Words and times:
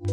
Hi, 0.00 0.10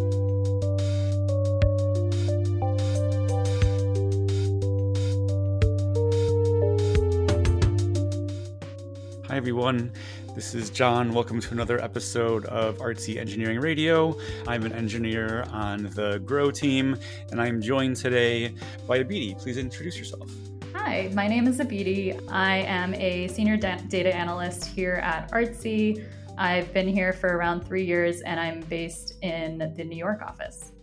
everyone. 9.30 9.92
This 10.34 10.56
is 10.56 10.72
John. 10.72 11.14
Welcome 11.14 11.40
to 11.40 11.52
another 11.52 11.80
episode 11.80 12.46
of 12.46 12.80
Artsy 12.80 13.18
Engineering 13.18 13.60
Radio. 13.60 14.18
I'm 14.48 14.66
an 14.66 14.74
engineer 14.74 15.44
on 15.52 15.84
the 15.94 16.18
Grow 16.26 16.50
team, 16.50 16.98
and 17.30 17.40
I'm 17.40 17.62
joined 17.62 17.98
today 17.98 18.56
by 18.88 19.04
Abidi. 19.04 19.38
Please 19.38 19.58
introduce 19.58 20.00
yourself. 20.00 20.32
Hi, 20.74 21.12
my 21.14 21.28
name 21.28 21.48
is 21.48 21.60
Abidi. 21.60 22.20
I 22.32 22.58
am 22.62 22.96
a 22.96 23.28
senior 23.28 23.56
da- 23.56 23.78
data 23.88 24.16
analyst 24.16 24.66
here 24.66 24.96
at 25.04 25.32
Artsy. 25.32 26.04
I've 26.38 26.74
been 26.74 26.88
here 26.88 27.14
for 27.14 27.28
around 27.28 27.62
three 27.66 27.86
years, 27.86 28.22
and 28.22 28.40
I'm 28.40 28.60
based 28.62 29.14
in 29.22 29.74
the 29.76 29.84
New 29.84 29.98
York 29.98 30.22
office. 30.22 30.74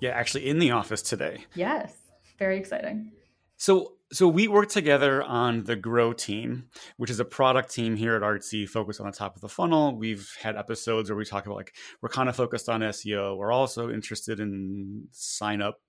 Yeah, 0.00 0.10
actually, 0.10 0.48
in 0.48 0.58
the 0.58 0.72
office 0.72 1.02
today. 1.02 1.44
Yes, 1.54 1.94
very 2.38 2.58
exciting. 2.58 3.12
So, 3.56 3.94
so 4.12 4.28
we 4.28 4.48
work 4.48 4.68
together 4.68 5.22
on 5.22 5.64
the 5.64 5.76
Grow 5.76 6.12
team, 6.12 6.68
which 6.96 7.10
is 7.10 7.20
a 7.20 7.24
product 7.24 7.74
team 7.74 7.96
here 7.96 8.14
at 8.14 8.22
Artsy 8.22 8.68
focused 8.68 9.00
on 9.00 9.06
the 9.06 9.12
top 9.12 9.34
of 9.34 9.40
the 9.40 9.48
funnel. 9.48 9.96
We've 9.96 10.30
had 10.40 10.56
episodes 10.56 11.10
where 11.10 11.16
we 11.16 11.24
talk 11.24 11.46
about 11.46 11.56
like 11.56 11.74
we're 12.00 12.08
kind 12.08 12.28
of 12.28 12.36
focused 12.36 12.68
on 12.68 12.80
SEO. 12.80 13.36
We're 13.36 13.52
also 13.52 13.90
interested 13.90 14.40
in 14.40 15.08
sign 15.10 15.62
up, 15.62 15.80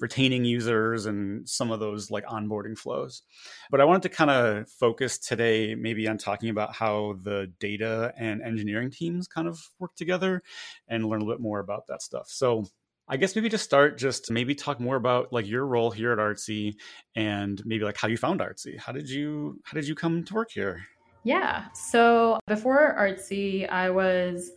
retaining 0.00 0.44
users, 0.44 1.06
and 1.06 1.48
some 1.48 1.70
of 1.70 1.80
those 1.80 2.10
like 2.10 2.24
onboarding 2.26 2.78
flows. 2.78 3.22
But 3.70 3.80
I 3.80 3.84
wanted 3.84 4.02
to 4.02 4.08
kind 4.10 4.30
of 4.30 4.70
focus 4.70 5.18
today 5.18 5.74
maybe 5.74 6.08
on 6.08 6.18
talking 6.18 6.50
about 6.50 6.74
how 6.74 7.16
the 7.22 7.52
data 7.60 8.12
and 8.16 8.42
engineering 8.42 8.90
teams 8.90 9.26
kind 9.26 9.48
of 9.48 9.60
work 9.78 9.94
together 9.94 10.42
and 10.88 11.04
learn 11.04 11.20
a 11.20 11.24
little 11.24 11.34
bit 11.34 11.42
more 11.42 11.60
about 11.60 11.86
that 11.88 12.02
stuff. 12.02 12.28
So 12.28 12.66
I 13.08 13.16
guess 13.16 13.34
maybe 13.34 13.48
to 13.48 13.58
start, 13.58 13.96
just 13.96 14.30
maybe 14.30 14.54
talk 14.54 14.80
more 14.80 14.96
about 14.96 15.32
like 15.32 15.48
your 15.48 15.64
role 15.64 15.90
here 15.90 16.12
at 16.12 16.18
Artsy 16.18 16.74
and 17.16 17.60
maybe 17.64 17.84
like 17.84 17.96
how 17.96 18.08
you 18.08 18.18
found 18.18 18.40
Artsy. 18.40 18.78
How 18.78 18.92
did 18.92 19.08
you 19.08 19.60
how 19.64 19.74
did 19.74 19.88
you 19.88 19.94
come 19.94 20.24
to 20.24 20.34
work 20.34 20.50
here? 20.50 20.82
Yeah. 21.24 21.66
So 21.72 22.38
before 22.46 22.94
Artsy, 22.98 23.68
I 23.68 23.90
was 23.90 24.52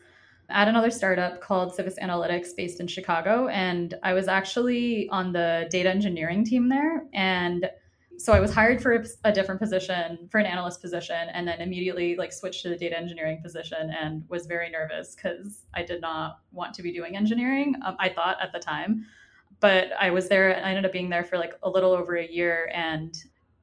at 0.54 0.68
another 0.68 0.92
startup 0.92 1.42
called 1.42 1.74
Civis 1.76 1.98
Analytics 2.02 2.50
based 2.56 2.80
in 2.80 2.88
Chicago. 2.88 3.48
And 3.48 3.96
I 4.04 4.14
was 4.14 4.28
actually 4.28 5.10
on 5.10 5.32
the 5.32 5.68
data 5.70 5.90
engineering 5.90 6.46
team 6.46 6.70
there. 6.70 7.06
And 7.14 7.70
so 8.18 8.34
I 8.34 8.40
was 8.40 8.54
hired 8.54 8.84
for 8.84 9.04
a 9.24 9.32
different 9.32 9.60
position, 9.60 10.28
for 10.30 10.38
an 10.38 10.46
analyst 10.46 10.80
position, 10.80 11.30
and 11.34 11.48
then 11.48 11.60
immediately 11.60 12.16
like 12.16 12.32
switched 12.32 12.62
to 12.62 12.70
the 12.70 12.78
data 12.78 12.96
engineering 12.96 13.42
position 13.42 13.90
and 13.90 14.24
was 14.30 14.46
very 14.46 14.70
nervous 14.70 15.16
because 15.16 15.66
I 15.74 15.82
did 15.84 16.02
not 16.02 16.40
want 16.52 16.76
to 16.76 16.84
be 16.84 16.94
doing 16.94 17.18
engineering. 17.18 17.76
Um, 17.84 17.96
I 18.00 18.10
thought 18.10 18.38
at 18.40 18.52
the 18.52 18.60
time, 18.60 19.08
but 19.60 19.90
I 20.00 20.12
was 20.12 20.30
there. 20.30 20.56
I 20.56 20.70
ended 20.70 20.86
up 20.86 20.92
being 20.92 21.10
there 21.10 21.24
for 21.24 21.40
like 21.40 21.54
a 21.64 21.70
little 21.70 21.94
over 21.94 22.16
a 22.16 22.28
year 22.28 22.70
and 22.76 23.16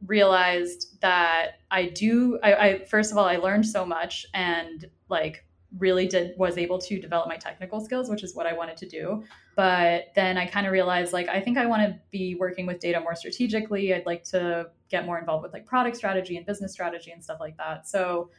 realized 0.07 1.01
that 1.03 1.61
I 1.71 1.87
do. 1.87 2.41
I, 2.43 2.55
I 2.55 2.85
first 2.87 3.13
of 3.13 3.19
all, 3.19 3.27
I 3.27 3.37
learned 3.37 3.67
so 3.67 3.87
much 3.87 4.27
and 4.35 4.87
like 5.09 5.45
really 5.77 6.07
did 6.07 6.33
was 6.39 6.57
able 6.57 6.79
to 6.79 6.99
develop 6.99 7.29
my 7.29 7.37
technical 7.37 7.79
skills 7.81 8.09
which 8.09 8.23
is 8.23 8.35
what 8.35 8.47
i 8.47 8.53
wanted 8.55 8.77
to 8.77 8.89
do. 8.89 9.23
But 9.55 10.07
then 10.15 10.39
i 10.39 10.47
kind 10.47 10.67
of 10.67 10.73
realized 10.73 11.13
like 11.13 11.29
i 11.29 11.41
think 11.41 11.59
i 11.59 11.67
want 11.67 11.83
to 11.83 11.99
be 12.11 12.35
working 12.37 12.67
with 12.67 12.81
data 12.81 13.01
more 13.01 13.15
strategically. 13.15 13.93
I'd 13.93 14.07
like 14.07 14.25
to 14.25 14.71
get 14.89 15.05
more 15.05 15.19
involved 15.19 15.43
with 15.43 15.53
like 15.53 15.67
product 15.67 15.97
strategy 15.97 16.37
and 16.37 16.47
business 16.47 16.73
strategy 16.73 17.11
and 17.11 17.23
stuff 17.23 17.39
like 17.41 17.57
that. 17.59 17.87
So 17.87 18.31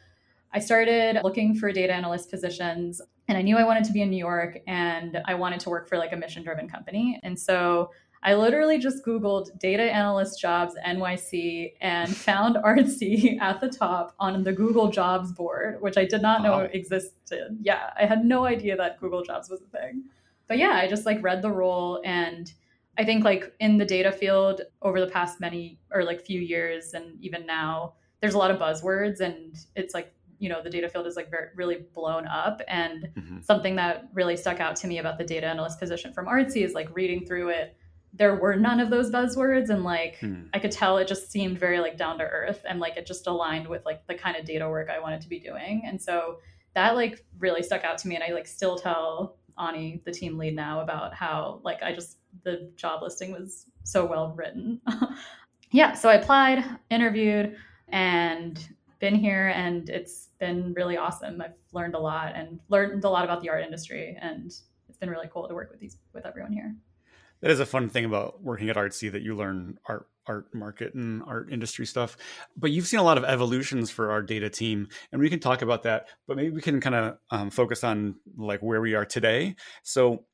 i 0.52 0.59
started 0.59 1.19
looking 1.23 1.53
for 1.53 1.71
data 1.71 1.94
analyst 1.94 2.31
positions 2.31 3.02
and 3.27 3.38
i 3.38 3.41
knew 3.41 3.55
i 3.58 3.64
wanted 3.64 3.83
to 3.83 3.91
be 3.91 4.02
in 4.02 4.09
new 4.09 4.17
york 4.17 4.58
and 4.66 5.21
i 5.25 5.36
wanted 5.36 5.59
to 5.59 5.69
work 5.69 5.88
for 5.88 5.97
like 5.97 6.11
a 6.11 6.17
mission 6.17 6.41
driven 6.43 6.67
company. 6.67 7.19
And 7.21 7.39
so 7.39 7.91
I 8.21 8.33
literally 8.33 8.79
just 8.79 9.05
Googled 9.05 9.57
data 9.59 9.83
analyst 9.83 10.39
jobs 10.41 10.75
NYC 10.85 11.73
and 11.81 12.15
found 12.15 12.55
Artsy 12.57 13.37
at 13.41 13.61
the 13.61 13.69
top 13.69 14.13
on 14.19 14.43
the 14.43 14.53
Google 14.53 14.89
Jobs 14.89 15.31
board, 15.31 15.81
which 15.81 15.97
I 15.97 16.05
did 16.05 16.21
not 16.21 16.43
know 16.43 16.52
wow. 16.52 16.69
existed. 16.73 17.58
Yeah, 17.61 17.91
I 17.99 18.05
had 18.05 18.25
no 18.25 18.45
idea 18.45 18.75
that 18.77 18.99
Google 18.99 19.23
Jobs 19.23 19.49
was 19.49 19.61
a 19.61 19.77
thing. 19.77 20.03
But 20.47 20.58
yeah, 20.58 20.71
I 20.73 20.87
just 20.87 21.05
like 21.05 21.21
read 21.23 21.41
the 21.41 21.52
role 21.52 22.02
and 22.03 22.52
I 22.97 23.05
think 23.05 23.23
like 23.23 23.53
in 23.59 23.77
the 23.77 23.85
data 23.85 24.11
field 24.11 24.61
over 24.81 24.99
the 24.99 25.08
past 25.08 25.39
many 25.39 25.79
or 25.91 26.03
like 26.03 26.21
few 26.21 26.41
years 26.41 26.93
and 26.93 27.23
even 27.23 27.45
now, 27.45 27.93
there's 28.19 28.33
a 28.33 28.37
lot 28.37 28.52
of 28.52 28.59
buzzwords 28.59 29.21
and 29.21 29.55
it's 29.75 29.93
like 29.93 30.13
you 30.39 30.49
know 30.49 30.61
the 30.61 30.69
data 30.69 30.89
field 30.89 31.05
is 31.05 31.15
like 31.15 31.29
very 31.29 31.47
really 31.55 31.85
blown 31.93 32.25
up 32.27 32.61
and 32.67 33.09
mm-hmm. 33.15 33.41
something 33.41 33.75
that 33.75 34.09
really 34.13 34.35
stuck 34.35 34.59
out 34.59 34.75
to 34.77 34.87
me 34.87 34.97
about 34.97 35.17
the 35.17 35.23
data 35.23 35.45
analyst 35.45 35.79
position 35.79 36.13
from 36.13 36.25
artsy 36.25 36.63
is 36.63 36.73
like 36.73 36.87
reading 36.95 37.25
through 37.25 37.49
it 37.49 37.75
there 38.14 38.36
were 38.36 38.55
none 38.55 38.80
of 38.80 38.89
those 38.89 39.11
buzzwords 39.11 39.70
and 39.70 39.83
like 39.83 40.17
hmm. 40.20 40.43
i 40.53 40.59
could 40.59 40.71
tell 40.71 40.97
it 40.97 41.08
just 41.08 41.31
seemed 41.31 41.58
very 41.59 41.80
like 41.80 41.97
down 41.97 42.17
to 42.17 42.23
earth 42.23 42.64
and 42.67 42.80
like 42.80 42.97
it 42.97 43.05
just 43.05 43.27
aligned 43.27 43.67
with 43.67 43.86
like 43.86 44.05
the 44.08 44.15
kind 44.15 44.36
of 44.36 44.45
data 44.45 44.67
work 44.67 44.89
i 44.89 44.99
wanted 44.99 45.21
to 45.21 45.30
be 45.30 45.39
doing 45.39 45.83
and 45.86 46.02
so 46.02 46.37
that 46.73 46.95
like 46.95 47.23
really 47.39 47.64
stuck 47.64 47.83
out 47.83 47.97
to 47.97 48.08
me 48.08 48.15
and 48.15 48.23
i 48.23 48.31
like 48.33 48.47
still 48.47 48.77
tell 48.77 49.37
ani 49.58 50.02
the 50.05 50.11
team 50.11 50.37
lead 50.37 50.55
now 50.55 50.81
about 50.81 51.14
how 51.14 51.59
like 51.64 51.81
i 51.83 51.93
just 51.93 52.17
the 52.43 52.71
job 52.75 53.02
listing 53.02 53.31
was 53.31 53.65
so 53.83 54.05
well 54.05 54.33
written. 54.36 54.81
Yeah 55.71 55.93
so 55.93 56.09
i 56.09 56.15
applied 56.15 56.65
interviewed 56.89 57.55
and 57.89 58.70
been 58.99 59.15
here 59.15 59.49
and 59.49 59.89
it's 59.89 60.30
been 60.39 60.73
really 60.73 60.97
awesome. 60.97 61.41
I've 61.41 61.58
learned 61.73 61.95
a 61.95 61.99
lot 61.99 62.36
and 62.36 62.59
learned 62.70 63.03
a 63.03 63.09
lot 63.09 63.23
about 63.23 63.41
the 63.41 63.49
art 63.49 63.64
industry 63.64 64.17
and 64.21 64.47
it's 64.87 64.97
been 64.99 65.09
really 65.09 65.30
cool 65.31 65.47
to 65.47 65.53
work 65.53 65.71
with 65.71 65.80
these 65.80 65.97
with 66.14 66.26
everyone 66.26 66.52
here 66.52 66.76
that 67.42 67.52
is 67.52 67.60
a 67.60 67.66
fun 67.66 67.89
thing 67.89 68.05
about 68.05 68.42
working 68.44 68.70
at 68.70 68.76
Artsy 68.76 69.11
that 69.11 69.22
you 69.22 69.36
learn 69.36 69.80
art 69.88 70.08
art 70.27 70.54
market 70.54 70.94
and 70.94 71.23
art 71.23 71.52
industry 71.52 71.86
stuff. 71.86 72.16
But 72.55 72.72
you've 72.72 72.88
seen 72.88 73.00
a 73.00 73.04
lot 73.04 73.17
of 73.17 73.23
evolutions 73.23 73.89
for 73.89 74.11
our 74.11 74.22
data 74.22 74.50
team, 74.50 74.88
and 75.11 75.20
we 75.20 75.30
can 75.30 75.39
talk 75.39 75.61
about 75.61 75.83
that. 75.83 76.08
But 76.27 76.38
maybe 76.38 76.52
we 76.52 76.61
can 76.61 76.80
kind 76.80 76.95
of 76.95 77.17
um, 77.32 77.50
focus 77.50 77.83
on 77.83 78.16
like 78.38 78.61
where 78.61 78.82
we 78.82 78.94
are 78.94 79.05
today. 79.05 79.55
So 79.83 80.26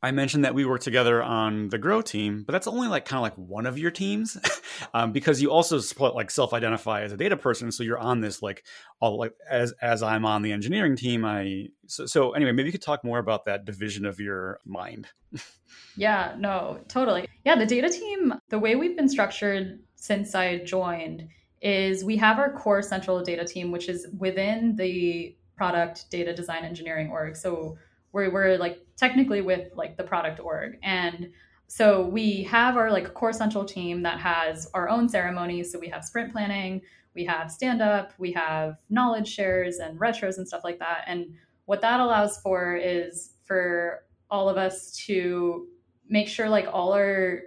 I 0.00 0.12
mentioned 0.12 0.44
that 0.44 0.54
we 0.54 0.64
work 0.64 0.80
together 0.80 1.22
on 1.22 1.70
the 1.70 1.78
Grow 1.78 2.02
team, 2.02 2.44
but 2.46 2.52
that's 2.52 2.68
only 2.68 2.86
like 2.86 3.04
kind 3.04 3.18
of 3.18 3.22
like 3.22 3.34
one 3.34 3.66
of 3.66 3.76
your 3.78 3.90
teams, 3.90 4.36
um, 4.94 5.10
because 5.10 5.42
you 5.42 5.50
also 5.50 5.80
like 5.98 6.30
self-identify 6.30 7.02
as 7.02 7.12
a 7.12 7.16
data 7.16 7.36
person. 7.36 7.72
So 7.72 7.82
you're 7.82 7.98
on 7.98 8.20
this 8.20 8.40
like 8.40 8.64
all 9.00 9.18
like 9.18 9.32
as 9.50 9.72
as 9.82 10.02
I'm 10.02 10.24
on 10.24 10.42
the 10.42 10.52
engineering 10.52 10.94
team. 10.94 11.24
I 11.24 11.68
so, 11.86 12.06
so 12.06 12.32
anyway, 12.32 12.52
maybe 12.52 12.68
you 12.68 12.72
could 12.72 12.82
talk 12.82 13.02
more 13.02 13.18
about 13.18 13.46
that 13.46 13.64
division 13.64 14.06
of 14.06 14.20
your 14.20 14.60
mind. 14.64 15.08
yeah, 15.96 16.36
no, 16.38 16.80
totally. 16.86 17.26
Yeah, 17.44 17.56
the 17.56 17.66
data 17.66 17.88
team, 17.88 18.34
the 18.50 18.58
way 18.58 18.76
we've 18.76 18.96
been 18.96 19.08
structured 19.08 19.80
since 19.96 20.34
I 20.34 20.58
joined 20.58 21.28
is 21.60 22.04
we 22.04 22.16
have 22.18 22.38
our 22.38 22.52
core 22.52 22.82
central 22.82 23.20
data 23.22 23.44
team, 23.44 23.72
which 23.72 23.88
is 23.88 24.06
within 24.16 24.76
the 24.76 25.36
product 25.56 26.08
data 26.08 26.32
design 26.32 26.64
engineering 26.64 27.10
org. 27.10 27.34
So 27.34 27.76
we're, 28.12 28.30
we're 28.30 28.56
like 28.58 28.80
technically 28.98 29.40
with 29.40 29.68
like 29.74 29.96
the 29.96 30.04
product 30.04 30.40
org. 30.40 30.78
And 30.82 31.30
so 31.68 32.06
we 32.06 32.42
have 32.44 32.76
our 32.76 32.90
like 32.90 33.14
core 33.14 33.32
central 33.32 33.64
team 33.64 34.02
that 34.02 34.18
has 34.18 34.68
our 34.74 34.88
own 34.88 35.08
ceremonies 35.08 35.70
so 35.70 35.78
we 35.78 35.88
have 35.88 36.04
sprint 36.04 36.32
planning 36.32 36.80
we 37.14 37.24
have 37.24 37.50
stand 37.50 37.80
up 37.82 38.12
we 38.18 38.32
have 38.32 38.76
knowledge 38.90 39.28
shares 39.28 39.78
and 39.78 39.98
retros 39.98 40.38
and 40.38 40.46
stuff 40.46 40.62
like 40.64 40.78
that. 40.78 41.04
And 41.06 41.34
what 41.66 41.80
that 41.82 42.00
allows 42.00 42.38
for 42.38 42.76
is 42.76 43.34
for 43.44 44.04
all 44.30 44.48
of 44.48 44.56
us 44.56 44.92
to 45.06 45.66
make 46.08 46.28
sure 46.28 46.48
like 46.48 46.66
all 46.72 46.92
our 46.92 47.42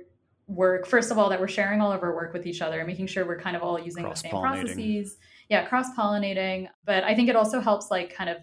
work 0.48 0.86
first 0.86 1.12
of 1.12 1.18
all 1.18 1.30
that 1.30 1.40
we're 1.40 1.48
sharing 1.48 1.82
all 1.82 1.92
of 1.92 2.04
our 2.04 2.14
work 2.14 2.34
with 2.34 2.46
each 2.46 2.62
other 2.62 2.84
making 2.84 3.08
sure 3.08 3.26
we're 3.26 3.40
kind 3.40 3.56
of 3.56 3.64
all 3.64 3.80
using 3.80 4.04
the 4.04 4.14
same 4.14 4.32
processes. 4.32 5.18
Yeah 5.50 5.66
cross 5.66 5.96
pollinating 5.98 6.68
but 6.86 7.04
i 7.06 7.16
think 7.16 7.30
it 7.30 7.36
also 7.36 7.62
helps 7.62 7.90
like 7.90 8.14
kind 8.14 8.30
of 8.30 8.38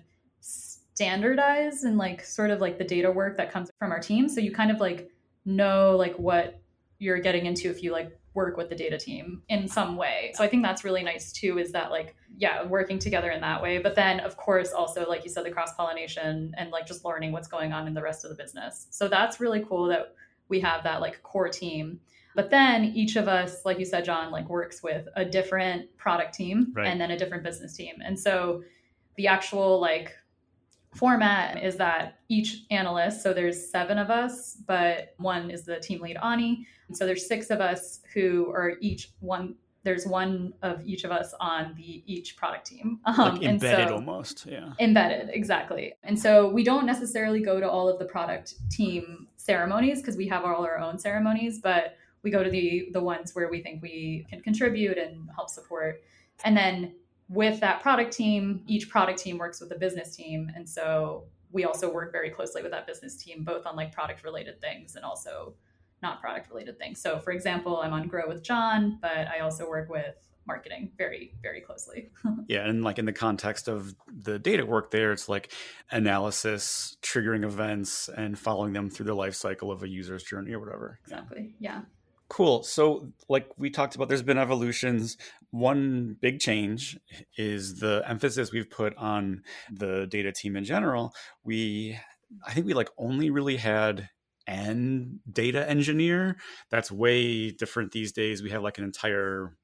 standardize 0.98 1.84
and 1.84 1.96
like 1.96 2.24
sort 2.24 2.50
of 2.50 2.60
like 2.60 2.76
the 2.76 2.82
data 2.82 3.08
work 3.08 3.36
that 3.36 3.52
comes 3.52 3.70
from 3.78 3.92
our 3.92 4.00
team. 4.00 4.28
So 4.28 4.40
you 4.40 4.50
kind 4.50 4.72
of 4.72 4.80
like 4.80 5.08
know 5.44 5.94
like 5.96 6.18
what 6.18 6.60
you're 6.98 7.20
getting 7.20 7.46
into 7.46 7.70
if 7.70 7.84
you 7.84 7.92
like 7.92 8.18
work 8.34 8.56
with 8.56 8.68
the 8.68 8.74
data 8.74 8.98
team 8.98 9.40
in 9.48 9.68
some 9.68 9.94
way. 9.96 10.32
So 10.34 10.42
i 10.42 10.48
think 10.48 10.64
that's 10.64 10.82
really 10.82 11.04
nice 11.04 11.30
too 11.30 11.60
is 11.60 11.70
that 11.70 11.92
like 11.92 12.16
yeah 12.36 12.64
working 12.64 12.98
together 12.98 13.30
in 13.30 13.40
that 13.42 13.62
way. 13.62 13.78
But 13.78 13.94
then 13.94 14.18
of 14.18 14.36
course 14.36 14.72
also 14.72 15.08
like 15.08 15.22
you 15.22 15.30
said 15.30 15.44
the 15.44 15.52
cross 15.52 15.72
pollination 15.76 16.52
and 16.58 16.72
like 16.72 16.88
just 16.88 17.04
learning 17.04 17.30
what's 17.30 17.46
going 17.46 17.72
on 17.72 17.86
in 17.86 17.94
the 17.94 18.02
rest 18.02 18.24
of 18.24 18.30
the 18.30 18.36
business. 18.36 18.88
So 18.90 19.06
that's 19.06 19.38
really 19.38 19.64
cool 19.68 19.86
that 19.86 20.16
we 20.48 20.58
have 20.60 20.82
that 20.82 21.00
like 21.00 21.22
core 21.22 21.48
team. 21.48 22.00
But 22.34 22.50
then 22.50 22.86
each 22.86 23.14
of 23.14 23.28
us 23.28 23.64
like 23.64 23.78
you 23.78 23.84
said 23.84 24.04
john 24.04 24.32
like 24.32 24.48
works 24.48 24.82
with 24.82 25.06
a 25.14 25.24
different 25.24 25.96
product 25.96 26.34
team 26.34 26.72
right. 26.74 26.88
and 26.88 27.00
then 27.00 27.12
a 27.12 27.16
different 27.16 27.44
business 27.44 27.76
team. 27.76 27.94
And 28.04 28.18
so 28.18 28.64
the 29.14 29.28
actual 29.28 29.78
like 29.80 30.16
format 30.98 31.62
is 31.62 31.76
that 31.76 32.18
each 32.28 32.64
analyst, 32.70 33.22
so 33.22 33.32
there's 33.32 33.70
seven 33.70 33.98
of 33.98 34.10
us, 34.10 34.56
but 34.66 35.14
one 35.18 35.50
is 35.50 35.64
the 35.64 35.78
team 35.78 36.00
lead, 36.00 36.16
Ani. 36.22 36.66
So 36.92 37.06
there's 37.06 37.26
six 37.26 37.50
of 37.50 37.60
us 37.60 38.00
who 38.12 38.50
are 38.50 38.74
each 38.80 39.12
one 39.20 39.54
there's 39.84 40.06
one 40.06 40.52
of 40.62 40.84
each 40.84 41.04
of 41.04 41.12
us 41.12 41.32
on 41.40 41.72
the 41.76 42.02
each 42.04 42.36
product 42.36 42.66
team. 42.66 42.98
Um, 43.06 43.16
like 43.16 43.42
embedded 43.42 43.88
so, 43.88 43.94
almost, 43.94 44.44
yeah. 44.46 44.72
Embedded, 44.80 45.30
exactly. 45.32 45.94
And 46.02 46.18
so 46.18 46.50
we 46.50 46.62
don't 46.62 46.84
necessarily 46.84 47.40
go 47.40 47.58
to 47.58 47.70
all 47.70 47.88
of 47.88 47.98
the 47.98 48.04
product 48.04 48.54
team 48.70 49.28
ceremonies 49.36 50.02
because 50.02 50.16
we 50.16 50.28
have 50.28 50.44
all 50.44 50.64
our 50.64 50.78
own 50.78 50.98
ceremonies, 50.98 51.60
but 51.60 51.96
we 52.22 52.30
go 52.30 52.42
to 52.42 52.50
the 52.50 52.90
the 52.92 53.00
ones 53.00 53.34
where 53.34 53.48
we 53.48 53.62
think 53.62 53.80
we 53.80 54.26
can 54.28 54.40
contribute 54.40 54.98
and 54.98 55.28
help 55.34 55.48
support. 55.48 56.02
And 56.44 56.56
then 56.56 56.92
with 57.28 57.60
that 57.60 57.82
product 57.82 58.12
team, 58.12 58.62
each 58.66 58.88
product 58.88 59.18
team 59.18 59.38
works 59.38 59.60
with 59.60 59.68
the 59.68 59.78
business 59.78 60.16
team. 60.16 60.50
And 60.54 60.68
so 60.68 61.24
we 61.50 61.64
also 61.64 61.92
work 61.92 62.12
very 62.12 62.30
closely 62.30 62.62
with 62.62 62.72
that 62.72 62.86
business 62.86 63.16
team, 63.16 63.44
both 63.44 63.66
on 63.66 63.76
like 63.76 63.92
product 63.92 64.24
related 64.24 64.60
things 64.60 64.96
and 64.96 65.04
also 65.04 65.54
not 66.02 66.20
product 66.20 66.48
related 66.48 66.78
things. 66.78 67.00
So, 67.00 67.18
for 67.18 67.32
example, 67.32 67.80
I'm 67.80 67.92
on 67.92 68.06
Grow 68.06 68.28
with 68.28 68.42
John, 68.42 68.98
but 69.00 69.28
I 69.28 69.40
also 69.40 69.68
work 69.68 69.88
with 69.88 70.14
marketing 70.46 70.90
very, 70.96 71.34
very 71.42 71.60
closely. 71.60 72.08
yeah. 72.48 72.66
And 72.66 72.82
like 72.82 72.98
in 72.98 73.04
the 73.04 73.12
context 73.12 73.68
of 73.68 73.94
the 74.06 74.38
data 74.38 74.64
work 74.64 74.90
there, 74.90 75.12
it's 75.12 75.28
like 75.28 75.52
analysis, 75.90 76.96
triggering 77.02 77.44
events, 77.44 78.08
and 78.08 78.38
following 78.38 78.72
them 78.72 78.88
through 78.88 79.06
the 79.06 79.14
life 79.14 79.34
cycle 79.34 79.70
of 79.70 79.82
a 79.82 79.88
user's 79.88 80.22
journey 80.22 80.52
or 80.52 80.60
whatever. 80.60 80.98
Exactly. 81.04 81.54
Yeah. 81.58 81.82
Cool. 82.28 82.62
So, 82.62 83.08
like 83.28 83.48
we 83.56 83.70
talked 83.70 83.94
about, 83.94 84.08
there's 84.08 84.22
been 84.22 84.38
evolutions. 84.38 85.16
One 85.50 86.16
big 86.20 86.40
change 86.40 86.98
is 87.38 87.80
the 87.80 88.02
emphasis 88.06 88.52
we've 88.52 88.68
put 88.68 88.94
on 88.96 89.42
the 89.72 90.06
data 90.06 90.30
team 90.32 90.54
in 90.56 90.64
general. 90.64 91.14
We, 91.42 91.98
I 92.46 92.52
think 92.52 92.66
we 92.66 92.74
like 92.74 92.90
only 92.98 93.30
really 93.30 93.56
had 93.56 94.10
an 94.46 95.20
data 95.30 95.68
engineer. 95.68 96.36
That's 96.70 96.92
way 96.92 97.50
different 97.50 97.92
these 97.92 98.12
days. 98.12 98.42
We 98.42 98.50
have 98.50 98.62
like 98.62 98.78
an 98.78 98.84
entire 98.84 99.56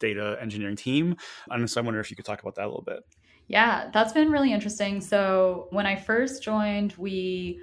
data 0.00 0.38
engineering 0.40 0.76
team. 0.76 1.16
And 1.50 1.70
so 1.70 1.80
I 1.80 1.84
wonder 1.84 2.00
if 2.00 2.10
you 2.10 2.16
could 2.16 2.24
talk 2.24 2.40
about 2.40 2.54
that 2.56 2.64
a 2.64 2.68
little 2.68 2.82
bit. 2.82 3.00
Yeah, 3.48 3.90
that's 3.92 4.12
been 4.12 4.30
really 4.30 4.52
interesting. 4.52 5.00
So 5.00 5.66
when 5.70 5.86
I 5.86 5.96
first 5.96 6.42
joined, 6.42 6.94
we, 6.96 7.60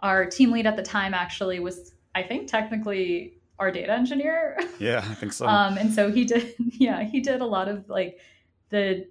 our 0.00 0.26
team 0.26 0.50
lead 0.50 0.66
at 0.66 0.76
the 0.76 0.82
time 0.82 1.14
actually 1.14 1.60
was, 1.60 1.94
I 2.14 2.22
think, 2.22 2.48
technically 2.48 3.39
our 3.60 3.70
data 3.70 3.92
engineer. 3.92 4.58
Yeah, 4.80 5.04
I 5.06 5.14
think 5.14 5.34
so. 5.34 5.46
um, 5.46 5.76
and 5.76 5.92
so 5.92 6.10
he 6.10 6.24
did, 6.24 6.54
yeah, 6.58 7.04
he 7.04 7.20
did 7.20 7.42
a 7.42 7.46
lot 7.46 7.68
of 7.68 7.86
like 7.90 8.18
the 8.70 9.06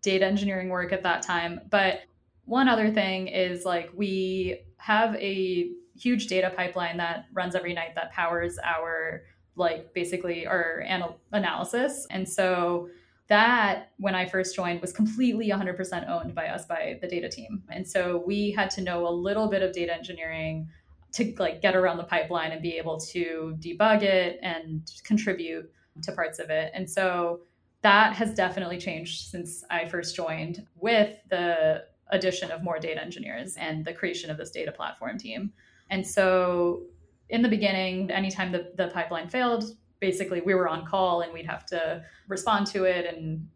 data 0.00 0.24
engineering 0.24 0.68
work 0.68 0.92
at 0.92 1.02
that 1.02 1.22
time. 1.22 1.60
But 1.70 2.02
one 2.44 2.68
other 2.68 2.92
thing 2.92 3.26
is 3.26 3.64
like 3.64 3.90
we 3.92 4.60
have 4.76 5.16
a 5.16 5.72
huge 5.98 6.28
data 6.28 6.52
pipeline 6.56 6.98
that 6.98 7.26
runs 7.32 7.56
every 7.56 7.74
night 7.74 7.96
that 7.96 8.12
powers 8.12 8.58
our 8.62 9.24
like 9.56 9.92
basically 9.92 10.46
our 10.46 10.84
anal- 10.86 11.18
analysis. 11.32 12.06
And 12.10 12.28
so 12.28 12.88
that 13.26 13.90
when 13.98 14.14
I 14.14 14.24
first 14.26 14.54
joined 14.54 14.80
was 14.80 14.92
completely 14.92 15.48
100% 15.50 16.08
owned 16.08 16.32
by 16.32 16.46
us 16.46 16.64
by 16.64 16.98
the 17.02 17.08
data 17.08 17.28
team. 17.28 17.64
And 17.70 17.86
so 17.86 18.22
we 18.24 18.52
had 18.52 18.70
to 18.70 18.80
know 18.80 19.08
a 19.08 19.10
little 19.10 19.48
bit 19.48 19.62
of 19.62 19.72
data 19.72 19.92
engineering 19.92 20.68
to 21.12 21.34
like 21.38 21.62
get 21.62 21.74
around 21.74 21.96
the 21.96 22.04
pipeline 22.04 22.52
and 22.52 22.62
be 22.62 22.76
able 22.76 22.98
to 22.98 23.56
debug 23.60 24.02
it 24.02 24.38
and 24.42 24.90
contribute 25.04 25.70
to 26.02 26.12
parts 26.12 26.38
of 26.38 26.50
it. 26.50 26.70
And 26.74 26.88
so 26.88 27.40
that 27.82 28.14
has 28.14 28.34
definitely 28.34 28.78
changed 28.78 29.30
since 29.30 29.64
I 29.70 29.88
first 29.88 30.14
joined 30.16 30.66
with 30.76 31.16
the 31.30 31.84
addition 32.10 32.50
of 32.50 32.62
more 32.62 32.78
data 32.78 33.02
engineers 33.02 33.56
and 33.56 33.84
the 33.84 33.92
creation 33.92 34.30
of 34.30 34.36
this 34.36 34.50
data 34.50 34.72
platform 34.72 35.18
team. 35.18 35.52
And 35.90 36.06
so 36.06 36.82
in 37.28 37.42
the 37.42 37.48
beginning, 37.48 38.10
anytime 38.10 38.52
the, 38.52 38.72
the 38.76 38.88
pipeline 38.88 39.28
failed, 39.28 39.76
basically 40.00 40.40
we 40.40 40.54
were 40.54 40.68
on 40.68 40.86
call 40.86 41.20
and 41.20 41.32
we'd 41.32 41.46
have 41.46 41.66
to 41.66 42.02
respond 42.28 42.66
to 42.68 42.84
it 42.84 43.06
and 43.06 43.46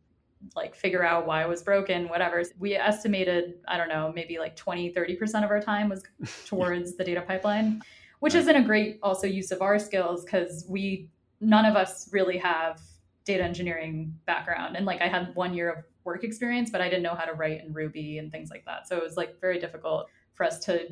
like 0.54 0.74
figure 0.74 1.04
out 1.04 1.26
why 1.26 1.42
it 1.42 1.48
was 1.48 1.62
broken, 1.62 2.08
whatever. 2.08 2.42
We 2.58 2.74
estimated, 2.74 3.54
I 3.68 3.76
don't 3.76 3.88
know, 3.88 4.12
maybe 4.14 4.38
like 4.38 4.56
20, 4.56 4.92
30% 4.92 5.44
of 5.44 5.50
our 5.50 5.60
time 5.60 5.88
was 5.88 6.02
towards 6.46 6.96
the 6.96 7.04
data 7.04 7.22
pipeline, 7.22 7.82
which 8.20 8.34
isn't 8.34 8.56
a 8.56 8.62
great 8.62 8.98
also 9.02 9.26
use 9.26 9.50
of 9.50 9.62
our 9.62 9.78
skills 9.78 10.24
because 10.24 10.66
we, 10.68 11.08
none 11.40 11.64
of 11.64 11.76
us 11.76 12.08
really 12.12 12.38
have 12.38 12.80
data 13.24 13.42
engineering 13.42 14.14
background. 14.26 14.76
And 14.76 14.86
like 14.86 15.00
I 15.00 15.08
had 15.08 15.34
one 15.34 15.54
year 15.54 15.70
of 15.70 15.84
work 16.04 16.24
experience, 16.24 16.70
but 16.70 16.80
I 16.80 16.88
didn't 16.88 17.02
know 17.02 17.14
how 17.14 17.24
to 17.24 17.32
write 17.32 17.64
in 17.64 17.72
Ruby 17.72 18.18
and 18.18 18.32
things 18.32 18.50
like 18.50 18.64
that. 18.64 18.88
So 18.88 18.96
it 18.96 19.02
was 19.02 19.16
like 19.16 19.40
very 19.40 19.58
difficult 19.60 20.08
for 20.34 20.44
us 20.44 20.58
to 20.60 20.88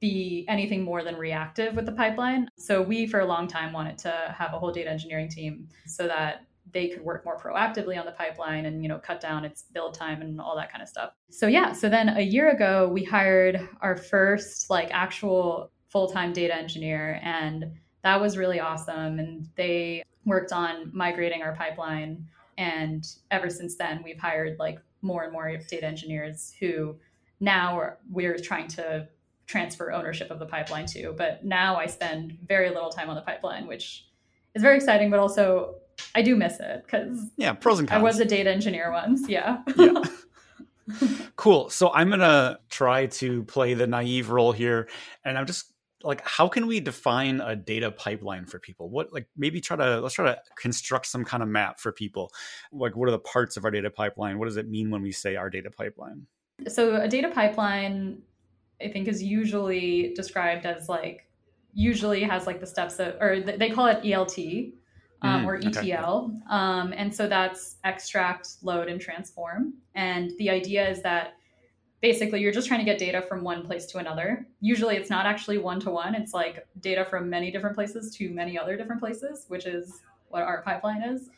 be 0.00 0.46
anything 0.48 0.82
more 0.82 1.04
than 1.04 1.16
reactive 1.16 1.76
with 1.76 1.84
the 1.84 1.92
pipeline. 1.92 2.48
So 2.56 2.80
we 2.80 3.06
for 3.06 3.20
a 3.20 3.26
long 3.26 3.46
time 3.46 3.72
wanted 3.72 3.98
to 3.98 4.34
have 4.36 4.54
a 4.54 4.58
whole 4.58 4.72
data 4.72 4.90
engineering 4.90 5.28
team 5.28 5.68
so 5.86 6.06
that 6.06 6.46
they 6.72 6.88
could 6.88 7.02
work 7.02 7.24
more 7.24 7.38
proactively 7.38 7.98
on 7.98 8.06
the 8.06 8.12
pipeline 8.12 8.66
and 8.66 8.82
you 8.82 8.88
know 8.88 8.98
cut 8.98 9.20
down 9.20 9.44
its 9.44 9.62
build 9.62 9.94
time 9.94 10.22
and 10.22 10.40
all 10.40 10.56
that 10.56 10.70
kind 10.70 10.82
of 10.82 10.88
stuff. 10.88 11.12
So 11.30 11.46
yeah 11.46 11.72
so 11.72 11.88
then 11.88 12.08
a 12.10 12.20
year 12.20 12.50
ago 12.50 12.88
we 12.92 13.04
hired 13.04 13.68
our 13.80 13.96
first 13.96 14.70
like 14.70 14.88
actual 14.92 15.70
full-time 15.88 16.32
data 16.32 16.54
engineer 16.54 17.20
and 17.22 17.72
that 18.02 18.20
was 18.20 18.36
really 18.36 18.60
awesome 18.60 19.18
and 19.18 19.48
they 19.56 20.02
worked 20.24 20.52
on 20.52 20.90
migrating 20.94 21.42
our 21.42 21.54
pipeline 21.54 22.24
and 22.58 23.06
ever 23.30 23.50
since 23.50 23.76
then 23.76 24.00
we've 24.04 24.18
hired 24.18 24.58
like 24.58 24.78
more 25.02 25.24
and 25.24 25.32
more 25.32 25.56
data 25.68 25.86
engineers 25.86 26.54
who 26.60 26.96
now 27.40 27.94
we're 28.10 28.38
trying 28.38 28.68
to 28.68 29.08
transfer 29.46 29.90
ownership 29.90 30.30
of 30.30 30.38
the 30.38 30.46
pipeline 30.46 30.86
to. 30.86 31.12
But 31.16 31.44
now 31.44 31.76
i 31.76 31.86
spend 31.86 32.38
very 32.46 32.68
little 32.68 32.90
time 32.90 33.10
on 33.10 33.16
the 33.16 33.22
pipeline 33.22 33.66
which 33.66 34.06
is 34.54 34.62
very 34.62 34.76
exciting 34.76 35.10
but 35.10 35.18
also 35.18 35.74
I 36.14 36.22
do 36.22 36.36
miss 36.36 36.60
it 36.60 36.84
because 36.84 37.18
yeah, 37.36 37.52
pros 37.52 37.78
and 37.78 37.88
cons. 37.88 38.00
I 38.00 38.02
was 38.02 38.20
a 38.20 38.24
data 38.24 38.50
engineer 38.50 38.90
once. 38.90 39.28
Yeah. 39.28 39.62
yeah. 39.76 40.02
cool. 41.36 41.70
So 41.70 41.92
I'm 41.92 42.10
gonna 42.10 42.58
try 42.68 43.06
to 43.06 43.44
play 43.44 43.74
the 43.74 43.86
naive 43.86 44.30
role 44.30 44.52
here, 44.52 44.88
and 45.24 45.38
I'm 45.38 45.46
just 45.46 45.72
like, 46.02 46.26
how 46.26 46.48
can 46.48 46.66
we 46.66 46.80
define 46.80 47.40
a 47.40 47.54
data 47.54 47.90
pipeline 47.90 48.46
for 48.46 48.58
people? 48.58 48.88
What 48.88 49.12
like 49.12 49.26
maybe 49.36 49.60
try 49.60 49.76
to 49.76 50.00
let's 50.00 50.14
try 50.14 50.26
to 50.26 50.40
construct 50.56 51.06
some 51.06 51.24
kind 51.24 51.42
of 51.42 51.48
map 51.48 51.78
for 51.78 51.92
people. 51.92 52.32
Like, 52.72 52.96
what 52.96 53.08
are 53.08 53.12
the 53.12 53.18
parts 53.18 53.56
of 53.56 53.64
our 53.64 53.70
data 53.70 53.90
pipeline? 53.90 54.38
What 54.38 54.46
does 54.46 54.56
it 54.56 54.68
mean 54.68 54.90
when 54.90 55.02
we 55.02 55.12
say 55.12 55.36
our 55.36 55.50
data 55.50 55.70
pipeline? 55.70 56.26
So 56.68 56.96
a 56.96 57.08
data 57.08 57.28
pipeline, 57.28 58.22
I 58.82 58.88
think, 58.88 59.08
is 59.08 59.22
usually 59.22 60.12
described 60.14 60.66
as 60.66 60.88
like 60.88 61.26
usually 61.72 62.22
has 62.22 62.46
like 62.46 62.60
the 62.60 62.66
steps 62.66 62.96
that 62.96 63.16
or 63.20 63.40
they 63.40 63.70
call 63.70 63.86
it 63.86 64.02
ELT 64.02 64.72
um, 65.22 65.44
mm, 65.44 65.46
or 65.46 65.56
ETL. 65.56 66.24
Okay. 66.24 66.42
Um, 66.48 66.92
and 66.96 67.14
so 67.14 67.28
that's 67.28 67.76
extract, 67.84 68.48
load, 68.62 68.88
and 68.88 69.00
transform. 69.00 69.74
And 69.94 70.32
the 70.38 70.50
idea 70.50 70.88
is 70.88 71.02
that 71.02 71.34
basically 72.00 72.40
you're 72.40 72.52
just 72.52 72.68
trying 72.68 72.80
to 72.80 72.84
get 72.84 72.98
data 72.98 73.22
from 73.22 73.44
one 73.44 73.64
place 73.66 73.86
to 73.86 73.98
another. 73.98 74.46
Usually 74.60 74.96
it's 74.96 75.10
not 75.10 75.26
actually 75.26 75.58
one 75.58 75.80
to 75.80 75.90
one, 75.90 76.14
it's 76.14 76.32
like 76.32 76.66
data 76.80 77.04
from 77.04 77.28
many 77.28 77.50
different 77.50 77.74
places 77.74 78.14
to 78.16 78.30
many 78.30 78.58
other 78.58 78.76
different 78.76 79.00
places, 79.00 79.44
which 79.48 79.66
is 79.66 80.00
what 80.28 80.42
our 80.42 80.62
pipeline 80.62 81.02
is. 81.02 81.28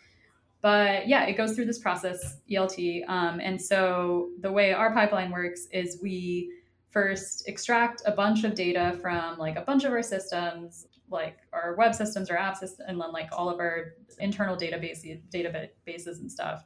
But 0.60 1.08
yeah, 1.08 1.24
it 1.24 1.36
goes 1.36 1.54
through 1.54 1.64
this 1.64 1.80
process, 1.80 2.38
ELT. 2.48 3.08
Um, 3.08 3.40
and 3.40 3.60
so 3.60 4.30
the 4.40 4.52
way 4.52 4.72
our 4.72 4.94
pipeline 4.94 5.32
works 5.32 5.66
is 5.72 5.98
we 6.00 6.52
first 6.90 7.48
extract 7.48 8.02
a 8.06 8.12
bunch 8.12 8.44
of 8.44 8.54
data 8.54 8.96
from 9.00 9.38
like 9.38 9.56
a 9.56 9.62
bunch 9.62 9.84
of 9.84 9.90
our 9.90 10.02
systems 10.02 10.86
like 11.12 11.38
our 11.52 11.74
web 11.76 11.94
systems, 11.94 12.30
our 12.30 12.36
app 12.36 12.60
and 12.62 13.00
then 13.00 13.12
like 13.12 13.28
all 13.32 13.48
of 13.48 13.60
our 13.60 13.94
internal 14.18 14.56
database 14.56 15.04
databases 15.30 16.20
and 16.20 16.30
stuff. 16.30 16.64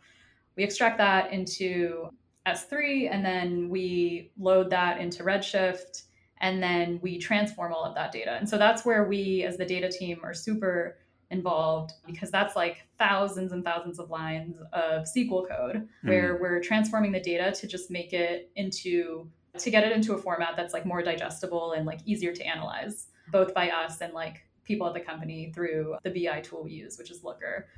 We 0.57 0.65
extract 0.65 0.99
that 0.99 1.33
into 1.33 2.09
S3 2.47 3.11
and 3.11 3.25
then 3.25 3.69
we 3.69 4.31
load 4.39 4.71
that 4.71 5.01
into 5.01 5.23
Redshift 5.23 6.05
and 6.39 6.63
then 6.63 7.01
we 7.03 7.19
transform 7.19 7.73
all 7.73 7.85
of 7.85 7.95
that 7.95 8.13
data. 8.13 8.33
And 8.33 8.49
so 8.49 8.59
that's 8.59 8.85
where 8.85 9.05
we 9.05 9.43
as 9.43 9.57
the 9.57 9.65
data 9.65 9.91
team 9.91 10.21
are 10.23 10.35
super 10.35 10.99
involved 11.31 11.93
because 12.07 12.31
that's 12.31 12.55
like 12.55 12.87
thousands 12.99 13.53
and 13.53 13.65
thousands 13.65 13.99
of 13.99 14.11
lines 14.11 14.59
of 14.73 15.05
SQL 15.05 15.49
code 15.49 15.77
mm. 15.77 16.09
where 16.09 16.39
we're 16.41 16.61
transforming 16.61 17.11
the 17.11 17.21
data 17.21 17.53
to 17.53 17.67
just 17.67 17.91
make 17.91 18.13
it 18.13 18.51
into 18.55 19.29
to 19.59 19.71
get 19.71 19.85
it 19.85 19.93
into 19.93 20.13
a 20.13 20.19
format 20.19 20.55
that's 20.57 20.75
like 20.75 20.85
more 20.85 21.03
digestible 21.03 21.73
and 21.73 21.87
like 21.87 22.01
easier 22.05 22.33
to 22.33 22.47
analyze 22.47 23.09
both 23.31 23.55
by 23.55 23.71
us 23.71 24.01
and 24.01 24.13
like 24.13 24.43
people 24.65 24.87
at 24.87 24.95
the 24.95 25.01
company 25.01 25.53
through 25.55 25.97
the 26.03 26.11
BI 26.11 26.41
tool 26.41 26.65
we 26.65 26.73
use, 26.73 26.99
which 26.99 27.11
is 27.11 27.25
Looker. 27.25 27.69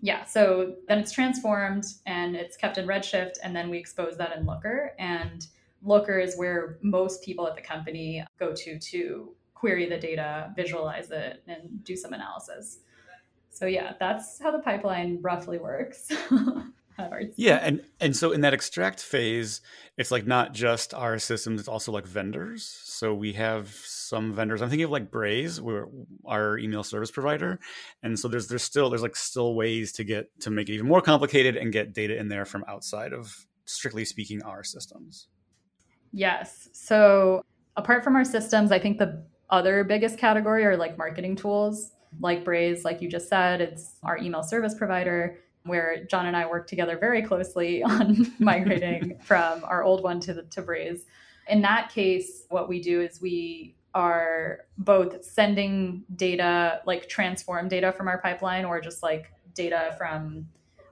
Yeah, 0.00 0.24
so 0.24 0.76
then 0.86 0.98
it's 0.98 1.12
transformed 1.12 1.84
and 2.06 2.36
it's 2.36 2.56
kept 2.56 2.78
in 2.78 2.86
Redshift, 2.86 3.34
and 3.42 3.54
then 3.54 3.68
we 3.68 3.78
expose 3.78 4.16
that 4.16 4.36
in 4.36 4.46
Looker. 4.46 4.92
And 4.98 5.46
Looker 5.82 6.18
is 6.18 6.36
where 6.36 6.78
most 6.82 7.22
people 7.22 7.46
at 7.46 7.56
the 7.56 7.62
company 7.62 8.24
go 8.38 8.54
to 8.54 8.78
to 8.78 9.34
query 9.54 9.88
the 9.88 9.98
data, 9.98 10.52
visualize 10.54 11.10
it, 11.10 11.42
and 11.48 11.82
do 11.84 11.96
some 11.96 12.12
analysis. 12.12 12.78
So, 13.50 13.66
yeah, 13.66 13.94
that's 13.98 14.40
how 14.40 14.52
the 14.52 14.60
pipeline 14.60 15.18
roughly 15.20 15.58
works. 15.58 16.08
Yeah, 17.36 17.60
and 17.62 17.82
and 18.00 18.16
so 18.16 18.32
in 18.32 18.40
that 18.40 18.54
extract 18.54 19.00
phase, 19.00 19.60
it's 19.96 20.10
like 20.10 20.26
not 20.26 20.52
just 20.52 20.92
our 20.94 21.18
systems; 21.18 21.60
it's 21.60 21.68
also 21.68 21.92
like 21.92 22.06
vendors. 22.06 22.64
So 22.84 23.14
we 23.14 23.32
have 23.34 23.68
some 23.68 24.32
vendors. 24.32 24.62
I'm 24.62 24.68
thinking 24.68 24.84
of 24.84 24.90
like 24.90 25.10
Braze, 25.10 25.60
we're 25.60 25.86
our 26.26 26.58
email 26.58 26.82
service 26.82 27.10
provider, 27.10 27.60
and 28.02 28.18
so 28.18 28.26
there's 28.28 28.48
there's 28.48 28.64
still 28.64 28.90
there's 28.90 29.02
like 29.02 29.16
still 29.16 29.54
ways 29.54 29.92
to 29.92 30.04
get 30.04 30.28
to 30.40 30.50
make 30.50 30.68
it 30.68 30.74
even 30.74 30.86
more 30.86 31.00
complicated 31.00 31.56
and 31.56 31.72
get 31.72 31.94
data 31.94 32.18
in 32.18 32.28
there 32.28 32.44
from 32.44 32.64
outside 32.66 33.12
of 33.12 33.46
strictly 33.64 34.04
speaking 34.04 34.42
our 34.42 34.64
systems. 34.64 35.28
Yes. 36.12 36.68
So 36.72 37.42
apart 37.76 38.02
from 38.02 38.16
our 38.16 38.24
systems, 38.24 38.72
I 38.72 38.78
think 38.78 38.98
the 38.98 39.24
other 39.50 39.84
biggest 39.84 40.18
category 40.18 40.64
are 40.64 40.76
like 40.76 40.98
marketing 40.98 41.36
tools, 41.36 41.92
like 42.20 42.44
Braze, 42.44 42.84
like 42.84 43.00
you 43.00 43.08
just 43.08 43.28
said, 43.28 43.60
it's 43.60 43.96
our 44.02 44.18
email 44.18 44.42
service 44.42 44.74
provider 44.74 45.38
where 45.64 46.04
John 46.04 46.26
and 46.26 46.36
I 46.36 46.46
work 46.46 46.66
together 46.66 46.98
very 46.98 47.22
closely 47.22 47.82
on 47.84 48.32
migrating 48.38 49.18
from 49.22 49.64
our 49.64 49.82
old 49.82 50.02
one 50.02 50.20
to 50.20 50.34
the, 50.34 50.42
to 50.42 50.62
Braze. 50.62 51.04
In 51.48 51.62
that 51.62 51.90
case, 51.90 52.44
what 52.48 52.68
we 52.68 52.80
do 52.80 53.00
is 53.00 53.20
we 53.20 53.74
are 53.94 54.60
both 54.76 55.24
sending 55.24 56.04
data, 56.14 56.82
like 56.86 57.08
transform 57.08 57.68
data 57.68 57.92
from 57.92 58.06
our 58.06 58.20
pipeline, 58.20 58.64
or 58.64 58.80
just 58.80 59.02
like 59.02 59.32
data 59.54 59.94
from 59.96 60.46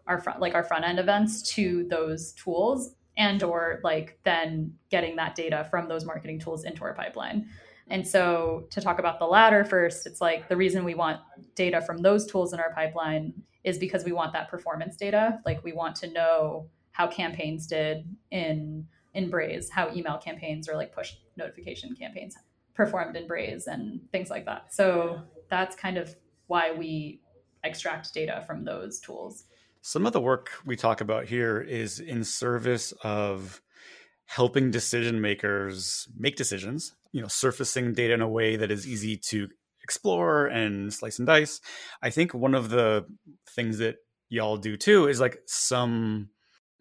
our 0.06 0.20
front, 0.20 0.40
like 0.40 0.54
our 0.54 0.64
front 0.64 0.85
end 0.85 0.99
events 0.99 1.42
to 1.54 1.87
those 1.88 2.32
tools, 2.32 2.94
and 3.18 3.42
or 3.42 3.80
like 3.85 4.18
then 4.25 4.73
getting 4.90 5.16
that 5.16 5.35
data 5.35 5.66
from 5.70 5.88
those 5.88 6.04
marketing 6.04 6.40
tools 6.40 6.64
into 6.64 6.82
our 6.85 6.94
pipeline. 6.94 7.46
And 7.88 8.06
so 8.06 8.66
to 8.70 8.80
talk 8.80 8.99
about 8.99 9.18
the 9.18 9.26
latter 9.26 9.64
first, 9.64 10.06
it's 10.06 10.20
like 10.20 10.49
the 10.49 10.56
reason 10.56 10.85
we 10.85 10.94
want 10.94 11.20
data 11.54 11.80
from 11.80 11.99
those 11.99 12.26
tools 12.26 12.52
in 12.52 12.58
our 12.58 12.73
pipeline 12.73 13.32
is 13.66 13.76
because 13.76 14.04
we 14.04 14.12
want 14.12 14.32
that 14.32 14.49
performance 14.49 14.96
data. 14.96 15.40
Like 15.44 15.62
we 15.62 15.73
want 15.73 15.96
to 15.96 16.11
know 16.11 16.70
how 16.92 17.06
campaigns 17.08 17.66
did 17.66 18.06
in 18.30 18.87
in 19.12 19.28
Braze, 19.28 19.70
how 19.70 19.92
email 19.94 20.18
campaigns 20.18 20.68
or 20.68 20.76
like 20.76 20.94
push 20.94 21.14
notification 21.37 21.94
campaigns 21.94 22.37
performed 22.75 23.16
in 23.16 23.26
Braze 23.26 23.66
and 23.66 24.00
things 24.12 24.30
like 24.30 24.44
that. 24.44 24.73
So 24.73 25.20
that's 25.50 25.75
kind 25.75 25.96
of 25.96 26.14
why 26.46 26.73
we 26.73 27.20
extract 27.64 28.12
data 28.14 28.44
from 28.46 28.64
those 28.64 29.00
tools. 29.00 29.44
Some 29.80 30.06
of 30.06 30.12
the 30.12 30.20
work 30.20 30.50
we 30.64 30.76
talk 30.76 31.00
about 31.00 31.26
here 31.26 31.61
is 31.61 31.99
in 31.99 32.25
service 32.25 32.92
of 33.02 33.62
helping 34.26 34.70
decision 34.70 35.20
makers 35.20 36.06
make 36.16 36.37
decisions, 36.37 36.94
you 37.12 37.23
know, 37.23 37.28
surfacing 37.28 37.94
data 37.94 38.12
in 38.12 38.20
a 38.20 38.28
way 38.28 38.56
that 38.56 38.70
is 38.70 38.87
easy 38.87 39.16
to 39.30 39.49
explore 39.87 40.47
and 40.47 40.93
slice 40.93 41.21
and 41.21 41.28
dice. 41.28 41.61
I 42.02 42.11
think 42.11 42.35
one 42.35 42.57
of 42.57 42.71
the 42.71 43.07
things 43.50 43.78
that 43.78 43.99
y'all 44.28 44.57
do 44.57 44.76
too 44.76 45.07
is 45.07 45.21
like 45.21 45.38
some 45.47 46.31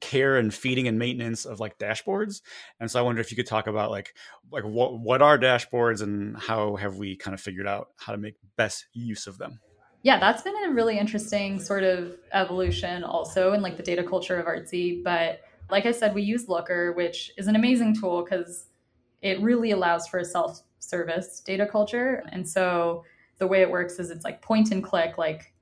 care 0.02 0.38
and 0.38 0.52
feeding 0.52 0.88
and 0.88 0.98
maintenance 0.98 1.46
of 1.46 1.60
like 1.60 1.78
dashboards. 1.78 2.42
And 2.80 2.90
so 2.90 3.00
I 3.00 3.04
wonder 3.04 3.22
if 3.22 3.30
you 3.30 3.38
could 3.38 3.46
talk 3.46 3.68
about 3.68 3.92
like 3.92 4.16
like 4.52 4.64
what 4.64 5.00
what 5.00 5.22
are 5.22 5.38
dashboards 5.38 6.02
and 6.02 6.36
how 6.36 6.78
have 6.78 6.96
we 6.96 7.16
kind 7.16 7.36
of 7.36 7.42
figured 7.42 7.68
out 7.68 7.90
how 7.98 8.12
to 8.12 8.18
make 8.18 8.36
best 8.58 8.88
use 8.94 9.28
of 9.28 9.38
them? 9.38 9.60
Yeah, 10.02 10.20
that's 10.20 10.42
been 10.42 10.56
a 10.66 10.72
really 10.72 10.98
interesting 10.98 11.60
sort 11.60 11.84
of 11.84 12.14
evolution 12.34 13.04
also 13.04 13.54
in 13.54 13.62
like 13.62 13.78
the 13.78 13.84
data 13.84 14.04
culture 14.04 14.38
of 14.38 14.48
Artsy. 14.48 15.04
But 15.04 15.42
like 15.70 15.86
I 15.86 15.92
said, 15.92 16.16
we 16.16 16.24
use 16.24 16.48
Looker, 16.48 16.94
which 16.94 17.32
is 17.38 17.48
an 17.48 17.56
amazing 17.56 17.96
tool 18.00 18.24
because 18.24 18.66
it 19.22 19.40
really 19.42 19.72
allows 19.72 20.08
for 20.08 20.20
a 20.20 20.26
self 20.26 20.62
service 20.90 21.42
data 21.42 21.66
culture. 21.66 22.24
And 22.32 22.48
so 22.48 23.04
the 23.38 23.48
way 23.48 23.62
it 23.62 23.70
works 23.70 24.00
is 24.00 24.12
it's 24.12 24.24
like 24.24 24.42
point 24.42 24.72
and 24.72 24.84
click, 24.84 25.18
like 25.18 25.54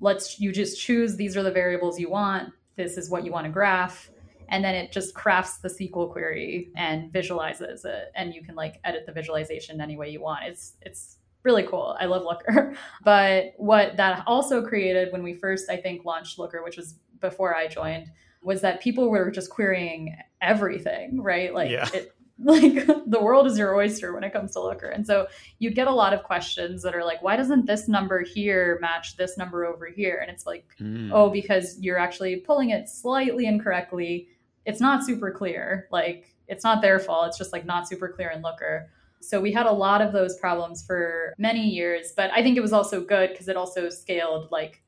let's 0.00 0.40
you 0.40 0.52
just 0.52 0.80
choose 0.80 1.16
these 1.16 1.36
are 1.36 1.42
the 1.42 1.50
variables 1.50 1.98
you 1.98 2.10
want, 2.10 2.52
this 2.76 2.96
is 2.96 3.10
what 3.10 3.24
you 3.24 3.32
want 3.32 3.46
to 3.46 3.52
graph. 3.52 4.10
And 4.48 4.62
then 4.62 4.74
it 4.74 4.92
just 4.92 5.14
crafts 5.14 5.58
the 5.58 5.68
SQL 5.68 6.12
query 6.12 6.70
and 6.76 7.10
visualizes 7.10 7.84
it. 7.86 8.12
And 8.14 8.34
you 8.34 8.42
can 8.42 8.54
like 8.54 8.80
edit 8.84 9.06
the 9.06 9.12
visualization 9.12 9.80
any 9.80 9.96
way 9.96 10.10
you 10.10 10.20
want. 10.20 10.44
It's 10.44 10.74
it's 10.82 11.16
really 11.42 11.62
cool. 11.62 11.96
I 11.98 12.06
love 12.06 12.22
Looker. 12.22 12.74
but 13.04 13.54
what 13.56 13.96
that 13.96 14.22
also 14.26 14.62
created 14.62 15.12
when 15.12 15.22
we 15.22 15.34
first, 15.34 15.70
I 15.70 15.76
think, 15.76 16.04
launched 16.04 16.38
Looker, 16.38 16.62
which 16.62 16.76
was 16.76 16.96
before 17.20 17.56
I 17.56 17.66
joined, 17.66 18.10
was 18.42 18.60
that 18.60 18.82
people 18.82 19.08
were 19.08 19.30
just 19.30 19.50
querying 19.50 20.16
everything, 20.40 21.22
right? 21.22 21.54
Like 21.54 21.70
yeah. 21.70 21.88
it, 21.94 22.14
like 22.44 22.86
the 23.06 23.20
world 23.20 23.46
is 23.46 23.56
your 23.56 23.76
oyster 23.76 24.12
when 24.12 24.24
it 24.24 24.32
comes 24.32 24.52
to 24.52 24.60
Looker. 24.60 24.88
And 24.88 25.06
so 25.06 25.28
you'd 25.60 25.76
get 25.76 25.86
a 25.86 25.92
lot 25.92 26.12
of 26.12 26.24
questions 26.24 26.82
that 26.82 26.94
are 26.94 27.04
like, 27.04 27.22
why 27.22 27.36
doesn't 27.36 27.66
this 27.66 27.86
number 27.86 28.22
here 28.22 28.78
match 28.80 29.16
this 29.16 29.38
number 29.38 29.64
over 29.64 29.86
here? 29.86 30.18
And 30.20 30.30
it's 30.30 30.44
like, 30.44 30.66
mm. 30.80 31.10
oh, 31.12 31.30
because 31.30 31.78
you're 31.80 31.98
actually 31.98 32.36
pulling 32.36 32.70
it 32.70 32.88
slightly 32.88 33.46
incorrectly. 33.46 34.28
It's 34.66 34.80
not 34.80 35.04
super 35.04 35.30
clear. 35.30 35.86
Like 35.92 36.34
it's 36.48 36.64
not 36.64 36.82
their 36.82 36.98
fault. 36.98 37.28
It's 37.28 37.38
just 37.38 37.52
like 37.52 37.64
not 37.64 37.88
super 37.88 38.08
clear 38.08 38.30
in 38.30 38.42
Looker. 38.42 38.90
So 39.20 39.40
we 39.40 39.52
had 39.52 39.66
a 39.66 39.72
lot 39.72 40.02
of 40.02 40.12
those 40.12 40.36
problems 40.38 40.84
for 40.84 41.32
many 41.38 41.68
years, 41.68 42.12
but 42.16 42.32
I 42.32 42.42
think 42.42 42.56
it 42.56 42.60
was 42.60 42.72
also 42.72 43.00
good 43.00 43.30
because 43.30 43.46
it 43.46 43.56
also 43.56 43.88
scaled 43.88 44.50
like 44.50 44.82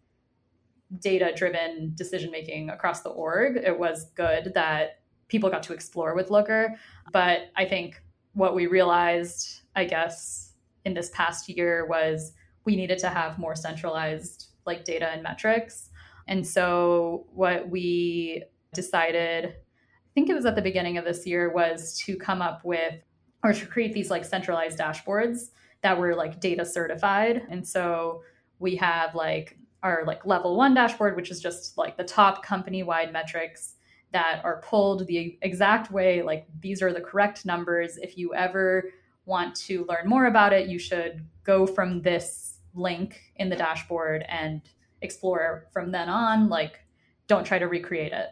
data 0.99 1.33
driven 1.37 1.93
decision 1.95 2.33
making 2.33 2.71
across 2.71 3.03
the 3.03 3.11
org. 3.11 3.57
It 3.57 3.79
was 3.79 4.11
good 4.17 4.53
that 4.55 4.99
people 5.29 5.51
got 5.51 5.63
to 5.65 5.73
explore 5.73 6.15
with 6.15 6.31
Looker. 6.31 6.75
But 7.13 7.51
I 7.57 7.65
think 7.65 8.03
what 8.35 8.55
we 8.55 8.67
realized, 8.67 9.63
I 9.77 9.85
guess, 9.85 10.53
in 10.85 10.95
this 10.95 11.11
past 11.11 11.49
year 11.49 11.87
was 11.87 12.33
we 12.65 12.77
needed 12.77 12.99
to 12.99 13.09
have 13.09 13.39
more 13.39 13.55
centralized 13.55 14.49
like 14.67 14.85
data 14.85 15.09
and 15.09 15.23
metrics. 15.23 15.91
And 16.27 16.47
so 16.47 17.27
what 17.33 17.69
we 17.69 18.45
decided, 18.73 19.47
I 19.47 20.11
think 20.15 20.29
it 20.29 20.35
was 20.35 20.47
at 20.47 20.57
the 20.57 20.63
beginning 20.63 20.99
of 20.99 21.05
this 21.05 21.27
year, 21.27 21.53
was 21.53 21.99
to 22.07 22.17
come 22.17 22.41
up 22.41 22.65
with 22.65 22.95
or 23.43 23.53
to 23.53 23.67
create 23.67 23.93
these 23.93 24.11
like 24.11 24.25
centralized 24.25 24.79
dashboards 24.79 25.51
that 25.83 25.99
were 25.99 26.15
like 26.15 26.41
data 26.41 26.65
certified. 26.65 27.43
And 27.51 27.67
so 27.67 28.23
we 28.59 28.77
have 28.77 29.15
like 29.15 29.59
our 29.83 30.05
like 30.07 30.25
level 30.25 30.57
one 30.57 30.73
dashboard, 30.73 31.15
which 31.15 31.31
is 31.31 31.41
just 31.41 31.77
like 31.77 31.99
the 31.99 32.05
top 32.05 32.43
company 32.43 32.83
wide 32.83 33.13
metrics 33.13 33.74
that 34.15 34.41
are 34.45 34.63
pulled 34.63 35.07
the 35.09 35.37
exact 35.43 35.91
way 35.91 36.23
like 36.23 36.47
these 36.61 36.81
are 36.81 36.93
the 36.93 37.01
correct 37.01 37.45
numbers. 37.45 37.99
If 37.99 38.17
you 38.17 38.33
ever 38.33 38.91
want 39.27 39.57
to 39.57 39.85
learn 39.87 40.07
more 40.09 40.27
about 40.27 40.53
it 40.53 40.69
you 40.69 40.79
should 40.79 41.27
go 41.43 41.67
from 41.67 42.01
this 42.01 42.59
link 42.75 43.21
in 43.37 43.49
the 43.49 43.57
dashboard 43.57 44.25
and 44.29 44.63
explore 45.03 45.67
from 45.73 45.91
then 45.91 46.09
on 46.09 46.49
like 46.49 46.81
don't 47.27 47.45
try 47.45 47.59
to 47.59 47.67
recreate 47.67 48.13
it. 48.13 48.29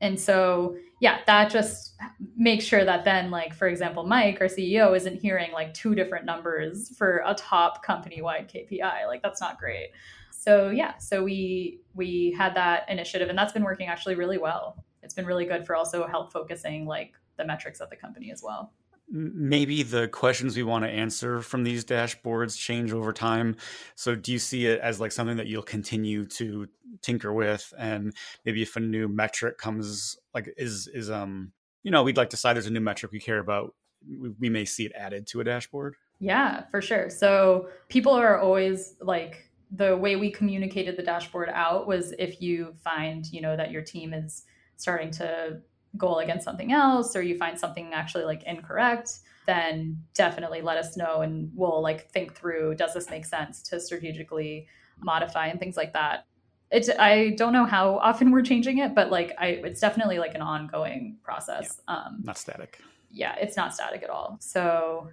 And 0.00 0.20
so 0.20 0.76
yeah 1.00 1.20
that 1.26 1.50
just 1.50 1.94
makes 2.36 2.64
sure 2.64 2.84
that 2.84 3.04
then 3.04 3.30
like 3.30 3.54
for 3.54 3.66
example 3.66 4.04
mike 4.04 4.38
our 4.40 4.46
ceo 4.46 4.96
isn't 4.96 5.20
hearing 5.20 5.52
like 5.52 5.74
two 5.74 5.94
different 5.94 6.24
numbers 6.24 6.96
for 6.96 7.22
a 7.26 7.34
top 7.34 7.82
company 7.82 8.22
wide 8.22 8.48
kpi 8.48 9.06
like 9.06 9.22
that's 9.22 9.40
not 9.40 9.58
great. 9.58 9.90
So 10.30 10.68
yeah 10.68 10.98
so 10.98 11.24
we 11.24 11.80
we 11.94 12.34
had 12.36 12.54
that 12.56 12.90
initiative 12.90 13.30
and 13.30 13.38
that's 13.38 13.54
been 13.54 13.64
working 13.64 13.88
actually 13.88 14.16
really 14.16 14.36
well 14.36 14.83
it's 15.04 15.14
been 15.14 15.26
really 15.26 15.44
good 15.44 15.66
for 15.66 15.76
also 15.76 16.06
help 16.06 16.32
focusing 16.32 16.86
like 16.86 17.12
the 17.36 17.44
metrics 17.44 17.80
of 17.80 17.90
the 17.90 17.96
company 17.96 18.30
as 18.32 18.42
well. 18.42 18.72
Maybe 19.10 19.82
the 19.82 20.08
questions 20.08 20.56
we 20.56 20.62
want 20.62 20.84
to 20.84 20.90
answer 20.90 21.42
from 21.42 21.62
these 21.62 21.84
dashboards 21.84 22.58
change 22.58 22.90
over 22.92 23.12
time. 23.12 23.56
So 23.96 24.14
do 24.14 24.32
you 24.32 24.38
see 24.38 24.66
it 24.66 24.80
as 24.80 24.98
like 24.98 25.12
something 25.12 25.36
that 25.36 25.46
you'll 25.46 25.62
continue 25.62 26.24
to 26.26 26.68
tinker 27.02 27.32
with? 27.32 27.72
And 27.78 28.14
maybe 28.46 28.62
if 28.62 28.76
a 28.76 28.80
new 28.80 29.06
metric 29.08 29.58
comes 29.58 30.16
like 30.32 30.52
is 30.56 30.88
is 30.88 31.10
um 31.10 31.52
you 31.82 31.90
know 31.90 32.02
we'd 32.02 32.16
like 32.16 32.30
to 32.30 32.36
decide 32.36 32.54
there's 32.54 32.66
a 32.66 32.70
new 32.70 32.80
metric 32.80 33.12
we 33.12 33.20
care 33.20 33.38
about 33.38 33.74
we, 34.08 34.30
we 34.40 34.48
may 34.48 34.64
see 34.64 34.86
it 34.86 34.92
added 34.96 35.26
to 35.28 35.40
a 35.40 35.44
dashboard. 35.44 35.96
Yeah 36.18 36.64
for 36.70 36.80
sure. 36.80 37.10
So 37.10 37.68
people 37.90 38.12
are 38.12 38.38
always 38.38 38.96
like 39.02 39.50
the 39.70 39.96
way 39.96 40.16
we 40.16 40.30
communicated 40.30 40.96
the 40.96 41.02
dashboard 41.02 41.50
out 41.52 41.86
was 41.86 42.14
if 42.18 42.40
you 42.40 42.74
find 42.82 43.26
you 43.26 43.42
know 43.42 43.54
that 43.54 43.70
your 43.70 43.82
team 43.82 44.14
is 44.14 44.44
starting 44.76 45.10
to 45.10 45.60
goal 45.96 46.18
against 46.18 46.44
something 46.44 46.72
else 46.72 47.14
or 47.14 47.22
you 47.22 47.36
find 47.36 47.58
something 47.58 47.92
actually 47.92 48.24
like 48.24 48.42
incorrect 48.44 49.20
then 49.46 50.02
definitely 50.14 50.62
let 50.62 50.76
us 50.76 50.96
know 50.96 51.20
and 51.20 51.50
we'll 51.54 51.82
like 51.82 52.10
think 52.10 52.34
through 52.34 52.74
does 52.74 52.94
this 52.94 53.10
make 53.10 53.24
sense 53.24 53.62
to 53.62 53.78
strategically 53.78 54.66
modify 55.00 55.48
and 55.48 55.60
things 55.60 55.76
like 55.76 55.92
that. 55.92 56.26
It's 56.70 56.88
i 56.98 57.30
don't 57.36 57.52
know 57.52 57.66
how 57.66 57.98
often 57.98 58.30
we're 58.32 58.42
changing 58.42 58.78
it 58.78 58.94
but 58.94 59.10
like 59.10 59.32
i 59.38 59.48
it's 59.48 59.80
definitely 59.80 60.18
like 60.18 60.34
an 60.34 60.42
ongoing 60.42 61.18
process 61.22 61.80
yeah, 61.86 61.94
um 61.94 62.22
not 62.24 62.38
static. 62.38 62.80
yeah 63.10 63.36
it's 63.40 63.56
not 63.56 63.74
static 63.74 64.02
at 64.02 64.10
all. 64.10 64.38
So 64.40 65.10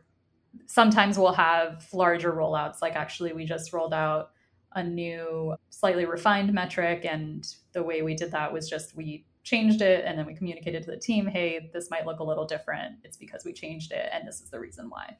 sometimes 0.65 1.19
we'll 1.19 1.33
have 1.33 1.87
larger 1.93 2.31
rollouts 2.31 2.81
like 2.81 2.95
actually 2.95 3.33
we 3.33 3.45
just 3.45 3.73
rolled 3.73 3.93
out 3.93 4.31
a 4.73 4.83
new 4.83 5.53
slightly 5.69 6.05
refined 6.05 6.51
metric 6.53 7.05
and 7.05 7.45
the 7.73 7.83
way 7.83 8.01
we 8.01 8.15
did 8.15 8.31
that 8.31 8.51
was 8.51 8.69
just 8.69 8.95
we 8.95 9.25
changed 9.43 9.81
it 9.81 10.05
and 10.05 10.17
then 10.17 10.25
we 10.25 10.33
communicated 10.33 10.83
to 10.83 10.91
the 10.91 10.98
team 10.98 11.25
hey 11.25 11.69
this 11.74 11.89
might 11.89 12.05
look 12.05 12.19
a 12.19 12.24
little 12.24 12.45
different 12.45 12.95
it's 13.03 13.17
because 13.17 13.43
we 13.43 13.53
changed 13.53 13.91
it 13.91 14.10
and 14.13 14.27
this 14.27 14.41
is 14.41 14.50
the 14.50 14.60
reason 14.60 14.89
why 14.89 15.15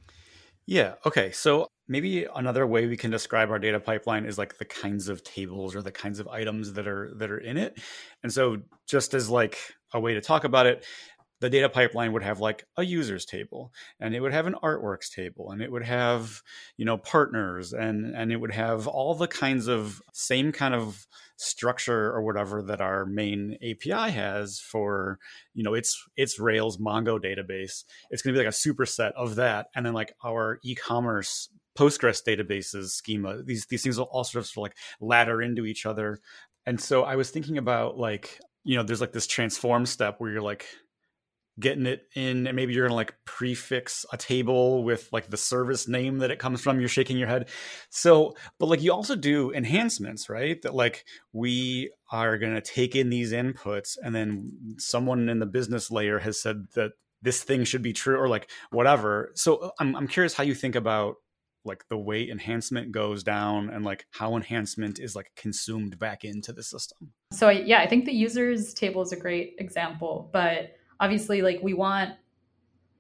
Yeah. 0.68 0.94
Okay. 1.06 1.32
So 1.32 1.68
maybe 1.88 2.26
another 2.36 2.66
way 2.66 2.88
we 2.88 2.98
can 2.98 3.12
describe 3.12 3.50
our 3.50 3.60
data 3.60 3.80
pipeline 3.80 4.26
is 4.26 4.38
like 4.38 4.58
the 4.58 4.66
kinds 4.66 5.10
of 5.10 5.24
tables 5.24 5.76
or 5.76 5.82
the 5.82 5.92
kinds 5.92 6.20
of 6.20 6.28
items 6.28 6.74
that 6.74 6.88
are 6.88 7.12
that 7.16 7.32
are 7.32 7.40
in 7.40 7.58
it. 7.58 7.80
And 8.24 8.32
so 8.32 8.58
just 8.88 9.14
as 9.14 9.30
like 9.30 9.58
a 9.94 10.00
way 10.00 10.14
to 10.14 10.22
talk 10.22 10.44
about 10.44 10.68
it, 10.68 10.86
the 11.42 11.50
data 11.50 11.68
pipeline 11.68 12.14
would 12.14 12.24
have 12.24 12.40
like 12.40 12.66
a 12.78 12.84
users 12.84 13.26
table 13.26 13.74
and 14.00 14.16
it 14.16 14.22
would 14.22 14.32
have 14.32 14.46
an 14.46 14.56
artworks 14.64 15.12
table 15.14 15.52
and 15.52 15.62
it 15.62 15.72
would 15.72 15.84
have 15.84 16.42
you 16.78 16.86
know 16.86 16.98
partners 16.98 17.74
and 17.74 18.16
and 18.16 18.32
it 18.32 18.38
would 18.38 18.54
have 18.54 18.88
all 18.88 19.16
the 19.16 19.28
kinds 19.28 19.68
of 19.68 20.02
same 20.14 20.52
kind 20.52 20.74
of 20.74 21.08
structure 21.38 22.12
or 22.12 22.22
whatever 22.22 22.62
that 22.62 22.80
our 22.80 23.06
main 23.06 23.58
API 23.64 24.12
has 24.12 24.60
for 24.60 25.18
you 25.56 25.64
know 25.64 25.74
its 25.74 26.08
its 26.16 26.40
Rails 26.40 26.78
Mongo 26.78 27.20
database. 27.20 27.84
It's 28.12 28.22
going 28.22 28.34
to 28.36 28.40
be 28.40 28.46
like 28.46 28.54
a 28.54 28.56
superset 28.56 29.12
of 29.14 29.36
that 29.36 29.68
and 29.76 29.86
then 29.86 29.94
like 29.94 30.14
our 30.24 30.60
e-commerce 30.64 31.50
Postgres 31.78 32.22
databases 32.24 32.90
schema. 32.90 33.42
These 33.44 33.66
these 33.66 33.82
things 33.82 33.98
will 33.98 34.06
all 34.06 34.24
sort 34.24 34.44
of, 34.44 34.48
sort 34.48 34.70
of 34.70 34.72
like 34.72 34.78
ladder 35.00 35.42
into 35.42 35.66
each 35.66 35.86
other. 35.86 36.20
And 36.66 36.80
so 36.80 37.04
I 37.04 37.16
was 37.16 37.32
thinking 37.32 37.58
about 37.58 37.98
like 37.98 38.40
you 38.64 38.76
know 38.76 38.84
there's 38.84 39.02
like 39.02 39.14
this 39.14 39.28
transform 39.28 39.86
step 39.86 40.16
where 40.20 40.32
you're 40.32 40.42
like 40.42 40.68
getting 41.60 41.86
it 41.86 42.08
in 42.16 42.48
and 42.48 42.56
maybe 42.56 42.74
you're 42.74 42.88
gonna 42.88 42.96
like 42.96 43.14
prefix 43.26 44.06
a 44.12 44.18
table 44.18 44.84
with 44.84 45.10
like 45.12 45.30
the 45.30 45.38
service 45.38 45.88
name 45.88 46.20
that 46.20 46.32
it 46.32 46.40
comes 46.40 46.62
from 46.62 46.80
you're 46.80 46.90
shaking 46.90 47.18
your 47.18 47.28
head. 47.28 47.50
So 47.90 48.36
but 48.60 48.68
like 48.68 48.82
you 48.82 48.94
also 48.94 49.16
do 49.16 49.52
enhancements 49.52 50.30
right? 50.30 50.62
That 50.62 50.74
like 50.74 51.06
we 51.34 51.92
are 52.12 52.38
gonna 52.38 52.62
take 52.62 52.96
in 52.96 53.10
these 53.10 53.34
inputs 53.34 53.98
and 54.02 54.16
then 54.16 54.76
someone 54.78 55.30
in 55.30 55.40
the 55.40 55.46
business 55.46 55.92
layer 55.92 56.20
has 56.20 56.42
said 56.42 56.68
that 56.76 56.92
this 57.22 57.44
thing 57.44 57.64
should 57.64 57.84
be 57.84 57.94
true 57.94 58.18
or 58.18 58.28
like 58.28 58.50
whatever. 58.72 59.32
So 59.36 59.72
i'm, 59.80 59.96
I'm 59.96 60.08
curious 60.08 60.34
how 60.34 60.44
you 60.44 60.56
think 60.56 60.76
about 60.76 61.16
like 61.64 61.88
the 61.90 61.98
way 61.98 62.28
enhancement 62.28 62.92
goes 62.92 63.24
down 63.24 63.70
and 63.70 63.86
like 63.86 64.08
how 64.10 64.36
enhancement 64.36 65.00
is 65.00 65.16
like 65.16 65.32
consumed 65.36 66.00
back 66.00 66.24
into 66.24 66.52
the 66.54 66.64
system. 66.64 67.12
So 67.34 67.50
yeah 67.50 67.82
i 67.82 67.88
think 67.88 68.06
the 68.06 68.14
users 68.14 68.74
table 68.74 69.02
is 69.02 69.12
a 69.12 69.18
great 69.18 69.56
example 69.60 70.30
but 70.34 70.72
obviously 71.02 71.42
like 71.42 71.60
we 71.62 71.74
want 71.74 72.14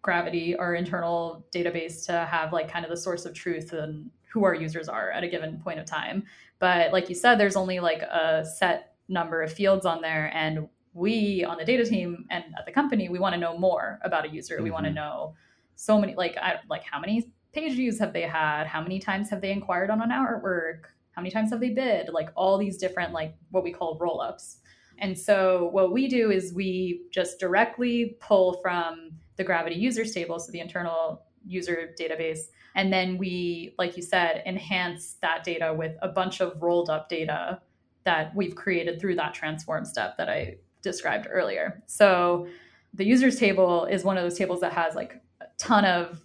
gravity 0.01 0.55
our 0.55 0.73
internal 0.73 1.45
database 1.55 2.05
to 2.07 2.25
have 2.25 2.51
like 2.51 2.69
kind 2.69 2.83
of 2.83 2.89
the 2.89 2.97
source 2.97 3.25
of 3.25 3.33
truth 3.33 3.71
and 3.71 4.09
who 4.33 4.43
our 4.43 4.55
users 4.55 4.89
are 4.89 5.11
at 5.11 5.23
a 5.23 5.27
given 5.27 5.59
point 5.59 5.79
of 5.79 5.85
time. 5.85 6.23
But 6.59 6.91
like 6.91 7.07
you 7.07 7.15
said 7.15 7.35
there's 7.35 7.55
only 7.55 7.79
like 7.79 8.01
a 8.01 8.43
set 8.43 8.95
number 9.07 9.41
of 9.41 9.53
fields 9.53 9.85
on 9.85 10.01
there 10.01 10.31
and 10.33 10.67
we 10.93 11.45
on 11.45 11.57
the 11.57 11.63
data 11.63 11.85
team 11.85 12.25
and 12.31 12.43
at 12.57 12.65
the 12.65 12.71
company 12.71 13.07
we 13.07 13.19
want 13.19 13.33
to 13.33 13.39
know 13.39 13.57
more 13.57 13.99
about 14.03 14.25
a 14.25 14.29
user. 14.29 14.55
Mm-hmm. 14.55 14.63
we 14.63 14.71
want 14.71 14.85
to 14.85 14.91
know 14.91 15.35
so 15.75 15.99
many 15.99 16.15
like 16.15 16.35
I, 16.37 16.55
like 16.69 16.83
how 16.83 16.99
many 16.99 17.31
page 17.53 17.73
views 17.73 17.99
have 17.99 18.13
they 18.13 18.23
had? 18.23 18.65
How 18.65 18.81
many 18.81 18.99
times 18.99 19.29
have 19.29 19.41
they 19.41 19.51
inquired 19.51 19.91
on 19.91 20.01
an 20.01 20.09
artwork? 20.09 20.85
How 21.11 21.21
many 21.21 21.31
times 21.31 21.51
have 21.51 21.59
they 21.59 21.69
bid? 21.69 22.09
Like 22.09 22.29
all 22.35 22.57
these 22.57 22.77
different 22.77 23.13
like 23.13 23.35
what 23.51 23.63
we 23.63 23.71
call 23.71 23.97
roll 23.99 24.19
ups 24.21 24.57
and 25.01 25.17
so 25.17 25.69
what 25.71 25.91
we 25.91 26.07
do 26.07 26.31
is 26.31 26.53
we 26.53 27.01
just 27.11 27.39
directly 27.39 28.17
pull 28.19 28.53
from 28.61 29.11
the 29.35 29.43
Gravity 29.43 29.75
users 29.75 30.13
table, 30.13 30.39
so 30.39 30.51
the 30.51 30.59
internal 30.59 31.23
user 31.45 31.93
database. 31.99 32.41
And 32.75 32.93
then 32.93 33.17
we, 33.17 33.73
like 33.79 33.97
you 33.97 34.03
said, 34.03 34.43
enhance 34.45 35.17
that 35.21 35.43
data 35.43 35.73
with 35.73 35.95
a 36.03 36.07
bunch 36.07 36.39
of 36.39 36.61
rolled 36.61 36.89
up 36.89 37.09
data 37.09 37.59
that 38.03 38.33
we've 38.35 38.55
created 38.55 38.99
through 39.01 39.15
that 39.15 39.33
transform 39.33 39.85
step 39.85 40.17
that 40.17 40.29
I 40.29 40.57
described 40.83 41.27
earlier. 41.29 41.81
So 41.87 42.47
the 42.93 43.05
users 43.05 43.37
table 43.37 43.85
is 43.85 44.03
one 44.03 44.17
of 44.17 44.23
those 44.23 44.37
tables 44.37 44.61
that 44.61 44.73
has 44.73 44.95
like 44.95 45.19
a 45.41 45.45
ton 45.57 45.83
of 45.83 46.21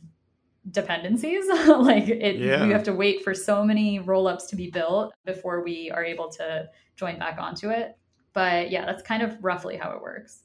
dependencies. 0.71 1.47
like 1.66 2.09
it 2.09 2.37
yeah. 2.37 2.64
you 2.64 2.73
have 2.73 2.85
to 2.85 2.92
wait 2.92 3.25
for 3.25 3.35
so 3.35 3.64
many 3.64 4.00
roll-ups 4.00 4.47
to 4.47 4.56
be 4.56 4.71
built 4.71 5.14
before 5.25 5.62
we 5.62 5.90
are 5.90 6.04
able 6.04 6.28
to 6.33 6.68
join 6.97 7.18
back 7.18 7.38
onto 7.38 7.71
it. 7.71 7.97
But 8.37 8.71
yeah, 8.71 8.85
that's 8.85 9.02
kind 9.02 9.23
of 9.23 9.33
roughly 9.40 9.78
how 9.78 9.93
it 9.93 10.02
works. 10.02 10.43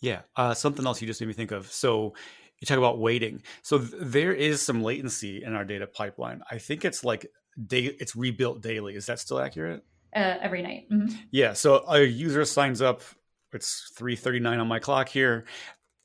Yeah. 0.00 0.22
Uh, 0.34 0.54
something 0.54 0.86
else 0.86 1.02
you 1.02 1.06
just 1.06 1.20
made 1.20 1.26
me 1.26 1.34
think 1.34 1.50
of. 1.50 1.70
So 1.70 2.14
you 2.58 2.66
talk 2.66 2.78
about 2.78 2.98
waiting. 2.98 3.42
So 3.60 3.78
th- 3.78 3.92
there 4.00 4.32
is 4.32 4.62
some 4.62 4.82
latency 4.82 5.44
in 5.44 5.54
our 5.54 5.62
data 5.62 5.86
pipeline. 5.86 6.40
I 6.50 6.56
think 6.56 6.86
it's 6.86 7.04
like 7.04 7.26
day, 7.66 7.94
it's 8.00 8.16
rebuilt 8.16 8.62
daily. 8.62 8.94
Is 8.94 9.04
that 9.06 9.20
still 9.20 9.38
accurate? 9.38 9.84
Uh, 10.16 10.38
every 10.40 10.62
night. 10.62 10.88
Mm-hmm. 10.90 11.14
Yeah. 11.32 11.52
So 11.52 11.84
a 11.86 12.02
user 12.02 12.46
signs 12.46 12.80
up. 12.80 13.02
It's 13.52 13.92
three 13.94 14.16
thirty 14.16 14.40
nine 14.40 14.58
on 14.58 14.66
my 14.66 14.78
clock 14.78 15.10
here. 15.10 15.44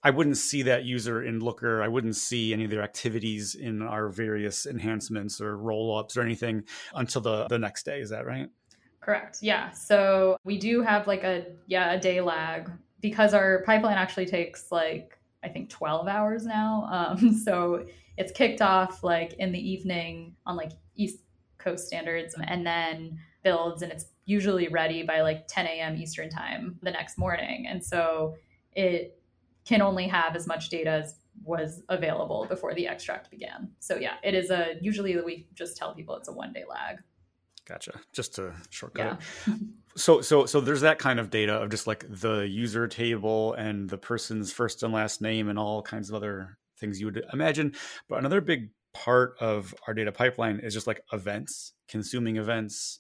I 0.04 0.10
wouldn't 0.10 0.38
see 0.38 0.64
that 0.64 0.84
user 0.84 1.24
in 1.24 1.40
Looker. 1.40 1.82
I 1.82 1.88
wouldn't 1.88 2.18
see 2.18 2.52
any 2.52 2.66
of 2.66 2.72
their 2.72 2.84
activities 2.84 3.56
in 3.56 3.82
our 3.82 4.10
various 4.10 4.66
enhancements 4.66 5.40
or 5.40 5.58
roll 5.58 5.98
ups 5.98 6.18
or 6.18 6.22
anything 6.22 6.66
until 6.94 7.22
the, 7.22 7.48
the 7.48 7.60
next 7.60 7.84
day. 7.84 8.02
Is 8.02 8.10
that 8.10 8.26
right? 8.26 8.50
Correct. 9.02 9.40
Yeah. 9.42 9.72
So 9.72 10.38
we 10.44 10.58
do 10.58 10.82
have 10.82 11.08
like 11.08 11.24
a 11.24 11.46
yeah, 11.68 11.94
a 11.94 12.00
day 12.00 12.22
lag 12.22 12.70
because 13.02 13.34
our 13.34 13.64
pipeline 13.64 13.98
actually 13.98 14.26
takes 14.26 14.72
like 14.72 15.18
I 15.44 15.50
think 15.50 15.70
12 15.70 16.08
hours 16.08 16.46
now. 16.46 16.88
Um, 17.20 17.34
so 17.34 17.86
it's 18.18 18.32
kicked 18.32 18.62
off 18.62 19.04
like 19.04 19.34
in 19.34 19.52
the 19.52 19.60
evening 19.60 20.36
on 20.46 20.58
like 20.58 20.72
East 20.96 21.20
Coast 21.58 21.88
standards 21.88 22.36
and 22.42 22.66
then 22.66 23.20
builds 23.44 23.82
and 23.82 23.92
it's 23.92 24.08
usually 24.26 24.68
ready 24.68 25.02
by 25.04 25.22
like 25.22 25.48
10 25.48 25.66
a.m. 25.66 25.96
Eastern 25.96 26.30
time 26.30 26.78
the 26.84 26.92
next 26.92 27.18
morning. 27.18 27.66
And 27.68 27.84
so 27.84 28.36
it 28.74 29.20
can 29.66 29.82
only 29.82 30.08
have 30.08 30.36
as 30.36 30.46
much 30.46 30.70
data 30.70 30.90
as 30.90 31.16
was 31.44 31.82
available 31.90 32.46
before 32.50 32.74
the 32.74 32.88
extract 32.88 33.32
began. 33.32 33.70
So 33.80 33.96
yeah, 33.96 34.16
it 34.24 34.34
is 34.34 34.50
a 34.50 34.76
usually 34.82 35.20
we 35.22 35.48
just 35.54 35.78
tell 35.78 35.94
people 35.96 36.16
it's 36.16 36.28
a 36.28 36.34
one 36.34 36.54
day 36.54 36.64
lag. 36.70 36.98
Gotcha. 37.70 38.00
Just 38.12 38.36
to 38.36 38.54
shortcut 38.70 39.20
yeah. 39.48 39.54
it. 39.54 39.60
So 39.96 40.22
so 40.22 40.46
so 40.46 40.62
there's 40.62 40.82
that 40.82 40.98
kind 40.98 41.20
of 41.20 41.30
data 41.30 41.56
of 41.56 41.72
just 41.72 41.86
like 41.86 42.06
the 42.08 42.48
user 42.48 42.88
table 42.88 43.54
and 43.56 43.90
the 43.90 43.98
person's 43.98 44.50
first 44.50 44.82
and 44.82 44.94
last 44.94 45.20
name 45.20 45.50
and 45.50 45.60
all 45.60 45.82
kinds 45.82 46.08
of 46.08 46.16
other 46.16 46.58
things 46.78 47.02
you 47.02 47.08
would 47.08 47.26
imagine. 47.34 47.74
But 48.08 48.20
another 48.20 48.40
big 48.40 48.70
part 48.94 49.36
of 49.42 49.76
our 49.88 49.94
data 49.94 50.14
pipeline 50.14 50.60
is 50.60 50.74
just 50.74 50.88
like 50.88 51.02
events, 51.12 51.74
consuming 51.90 52.38
events, 52.38 53.00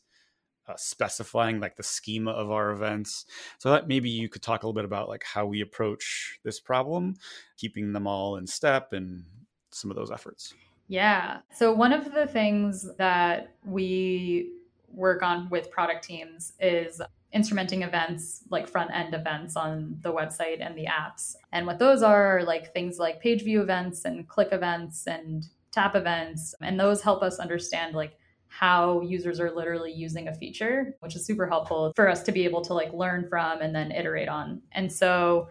uh, 0.67 0.73
specifying 0.75 1.61
like 1.61 1.77
the 1.77 1.83
schema 1.83 2.31
of 2.31 2.51
our 2.51 2.71
events. 2.71 3.25
So 3.59 3.71
that 3.71 3.87
maybe 3.87 4.09
you 4.09 4.27
could 4.27 4.41
talk 4.41 4.63
a 4.63 4.65
little 4.65 4.73
bit 4.73 4.83
about 4.83 5.07
like 5.07 5.23
how 5.23 5.45
we 5.45 5.61
approach 5.61 6.39
this 6.43 6.59
problem, 6.59 7.15
keeping 7.55 7.93
them 7.93 8.07
all 8.07 8.35
in 8.35 8.45
step 8.45 8.91
and 8.91 9.23
some 9.71 9.89
of 9.89 9.95
those 9.95 10.11
efforts. 10.11 10.53
Yeah. 10.89 11.37
So 11.53 11.71
one 11.71 11.93
of 11.93 12.13
the 12.13 12.25
things 12.25 12.89
that 12.97 13.53
we 13.63 14.51
work 14.93 15.23
on 15.23 15.49
with 15.49 15.71
product 15.71 16.03
teams 16.03 16.53
is 16.59 17.01
instrumenting 17.35 17.85
events 17.85 18.43
like 18.49 18.67
front 18.67 18.91
end 18.91 19.13
events 19.13 19.55
on 19.55 19.97
the 20.01 20.11
website 20.11 20.65
and 20.65 20.77
the 20.77 20.85
apps. 20.85 21.35
And 21.51 21.67
what 21.67 21.79
those 21.79 22.01
are, 22.01 22.39
are 22.39 22.43
like 22.43 22.73
things 22.73 22.97
like 22.97 23.21
page 23.21 23.43
view 23.43 23.61
events 23.61 24.05
and 24.05 24.27
click 24.27 24.49
events 24.51 25.05
and 25.07 25.45
tap 25.71 25.95
events. 25.95 26.55
And 26.61 26.79
those 26.79 27.01
help 27.01 27.21
us 27.21 27.37
understand 27.39 27.95
like 27.95 28.17
how 28.47 29.01
users 29.01 29.39
are 29.39 29.51
literally 29.51 29.91
using 29.93 30.27
a 30.27 30.33
feature, 30.33 30.95
which 31.01 31.15
is 31.15 31.25
super 31.25 31.47
helpful 31.47 31.93
for 31.95 32.09
us 32.09 32.23
to 32.23 32.31
be 32.31 32.45
able 32.45 32.61
to 32.63 32.73
like 32.73 32.91
learn 32.93 33.27
from 33.29 33.61
and 33.61 33.75
then 33.75 33.91
iterate 33.91 34.27
on. 34.27 34.61
And 34.71 34.91
so 34.91 35.49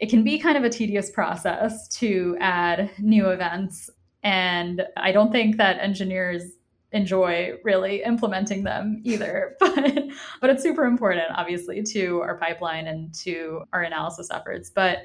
it 0.00 0.10
can 0.10 0.24
be 0.24 0.38
kind 0.38 0.56
of 0.56 0.64
a 0.64 0.70
tedious 0.70 1.10
process 1.10 1.86
to 1.88 2.36
add 2.40 2.90
new 2.98 3.30
events. 3.30 3.88
And 4.24 4.82
I 4.96 5.12
don't 5.12 5.30
think 5.30 5.56
that 5.58 5.78
engineers 5.80 6.42
enjoy 6.92 7.52
really 7.64 8.02
implementing 8.02 8.64
them 8.64 9.00
either. 9.04 9.56
But 9.68 10.04
but 10.40 10.50
it's 10.50 10.62
super 10.62 10.84
important 10.84 11.26
obviously 11.34 11.82
to 11.82 12.20
our 12.22 12.36
pipeline 12.38 12.86
and 12.86 13.14
to 13.16 13.62
our 13.72 13.82
analysis 13.82 14.28
efforts. 14.32 14.70
But 14.70 14.98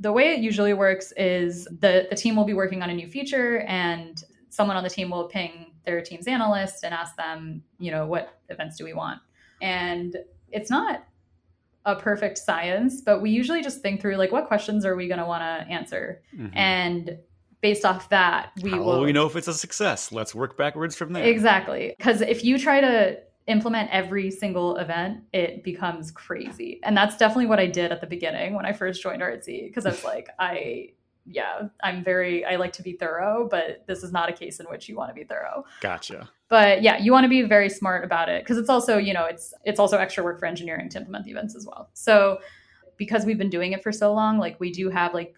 the 0.00 0.12
way 0.12 0.34
it 0.34 0.40
usually 0.40 0.74
works 0.74 1.12
is 1.16 1.64
the 1.64 2.06
the 2.10 2.16
team 2.16 2.36
will 2.36 2.44
be 2.44 2.54
working 2.54 2.82
on 2.82 2.90
a 2.90 2.94
new 2.94 3.06
feature 3.06 3.60
and 3.60 4.22
someone 4.50 4.76
on 4.76 4.84
the 4.84 4.90
team 4.90 5.10
will 5.10 5.28
ping 5.28 5.72
their 5.86 6.02
team's 6.02 6.26
analyst 6.26 6.84
and 6.84 6.92
ask 6.92 7.16
them 7.16 7.62
you 7.78 7.90
know 7.90 8.06
what 8.06 8.38
events 8.48 8.76
do 8.76 8.84
we 8.84 8.92
want? 8.92 9.20
And 9.60 10.16
it's 10.50 10.70
not 10.70 11.04
a 11.84 11.96
perfect 11.96 12.38
science 12.38 13.00
but 13.00 13.20
we 13.22 13.30
usually 13.30 13.62
just 13.62 13.80
think 13.80 14.00
through 14.00 14.16
like 14.16 14.30
what 14.30 14.46
questions 14.46 14.84
are 14.84 14.94
we 14.94 15.08
going 15.08 15.18
to 15.18 15.26
want 15.26 15.42
to 15.42 15.72
answer? 15.72 16.22
Mm-hmm. 16.36 16.56
and 16.56 17.18
based 17.62 17.84
off 17.86 18.10
that, 18.10 18.50
we 18.60 18.70
How 18.70 18.82
will. 18.82 19.00
we 19.00 19.12
know 19.12 19.26
if 19.26 19.36
it's 19.36 19.48
a 19.48 19.54
success? 19.54 20.12
Let's 20.12 20.34
work 20.34 20.58
backwards 20.58 20.96
from 20.96 21.12
there. 21.12 21.24
Exactly. 21.24 21.94
Because 21.96 22.20
if 22.20 22.44
you 22.44 22.58
try 22.58 22.80
to 22.80 23.18
implement 23.46 23.88
every 23.90 24.30
single 24.30 24.76
event, 24.76 25.20
it 25.32 25.64
becomes 25.64 26.10
crazy. 26.10 26.80
And 26.82 26.96
that's 26.96 27.16
definitely 27.16 27.46
what 27.46 27.60
I 27.60 27.66
did 27.66 27.92
at 27.92 28.00
the 28.00 28.06
beginning 28.06 28.54
when 28.54 28.66
I 28.66 28.72
first 28.72 29.02
joined 29.02 29.22
Artsy. 29.22 29.66
Because 29.68 29.86
I 29.86 29.90
was 29.90 30.04
like, 30.04 30.28
I, 30.38 30.90
yeah, 31.24 31.68
I'm 31.82 32.02
very, 32.02 32.44
I 32.44 32.56
like 32.56 32.72
to 32.74 32.82
be 32.82 32.94
thorough, 32.94 33.48
but 33.48 33.84
this 33.86 34.02
is 34.02 34.12
not 34.12 34.28
a 34.28 34.32
case 34.32 34.58
in 34.58 34.66
which 34.66 34.88
you 34.88 34.96
want 34.96 35.10
to 35.10 35.14
be 35.14 35.22
thorough. 35.22 35.64
Gotcha. 35.80 36.28
But 36.48 36.82
yeah, 36.82 36.98
you 36.98 37.12
want 37.12 37.24
to 37.24 37.28
be 37.28 37.42
very 37.42 37.70
smart 37.70 38.04
about 38.04 38.28
it 38.28 38.42
because 38.42 38.58
it's 38.58 38.68
also, 38.68 38.98
you 38.98 39.14
know, 39.14 39.24
it's 39.24 39.54
it's 39.64 39.78
also 39.80 39.98
extra 39.98 40.22
work 40.22 40.40
for 40.40 40.46
engineering 40.46 40.88
to 40.90 40.98
implement 40.98 41.24
the 41.24 41.30
events 41.30 41.54
as 41.54 41.64
well. 41.64 41.88
So 41.94 42.40
because 42.96 43.24
we've 43.24 43.38
been 43.38 43.50
doing 43.50 43.72
it 43.72 43.82
for 43.82 43.92
so 43.92 44.12
long, 44.12 44.38
like 44.38 44.58
we 44.60 44.70
do 44.72 44.90
have 44.90 45.14
like 45.14 45.34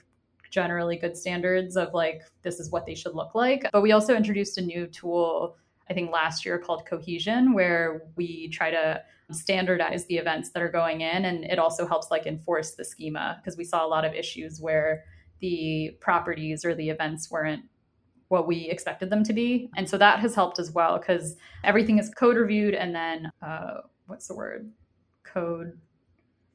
generally 0.55 0.97
good 0.97 1.17
standards 1.17 1.77
of 1.77 1.93
like 1.93 2.23
this 2.43 2.61
is 2.61 2.71
what 2.71 2.87
they 2.87 2.95
should 2.95 3.15
look 3.15 3.35
like. 3.35 3.67
But 3.73 3.83
we 3.83 3.91
also 3.91 4.15
introduced 4.15 4.57
a 4.57 4.63
new 4.63 4.87
tool, 4.87 5.57
I 5.91 5.95
think 5.95 6.13
last 6.13 6.47
year 6.47 6.59
called 6.61 6.87
Cohesion, 6.87 7.55
where 7.55 8.03
we 8.15 8.49
try 8.51 8.71
to 8.71 9.03
standardize 9.33 10.07
the 10.07 10.17
events 10.17 10.51
that 10.51 10.63
are 10.63 10.71
going 10.71 11.01
in 11.01 11.25
and 11.25 11.45
it 11.45 11.59
also 11.59 11.89
helps 11.89 12.11
like 12.11 12.27
enforce 12.27 12.75
the 12.77 12.85
schema 12.85 13.41
because 13.41 13.57
we 13.57 13.65
saw 13.65 13.85
a 13.85 13.89
lot 13.89 14.05
of 14.05 14.13
issues 14.15 14.61
where 14.61 15.05
the 15.41 15.97
properties 16.01 16.65
or 16.65 16.75
the 16.75 16.89
events 16.89 17.31
weren't 17.31 17.65
what 18.29 18.47
we 18.47 18.69
expected 18.69 19.11
them 19.11 19.25
to 19.25 19.33
be. 19.33 19.71
And 19.77 19.89
so 19.89 19.99
that 19.99 20.21
has 20.21 20.35
helped 20.35 20.59
as 20.59 20.71
well 20.71 20.99
because 20.99 21.37
everything 21.65 21.99
is 21.99 22.11
code 22.11 22.37
reviewed 22.37 22.75
and 22.75 22.95
then 22.95 23.33
uh, 23.43 23.81
what's 24.07 24.29
the 24.29 24.37
word? 24.37 24.71
Code? 25.25 25.79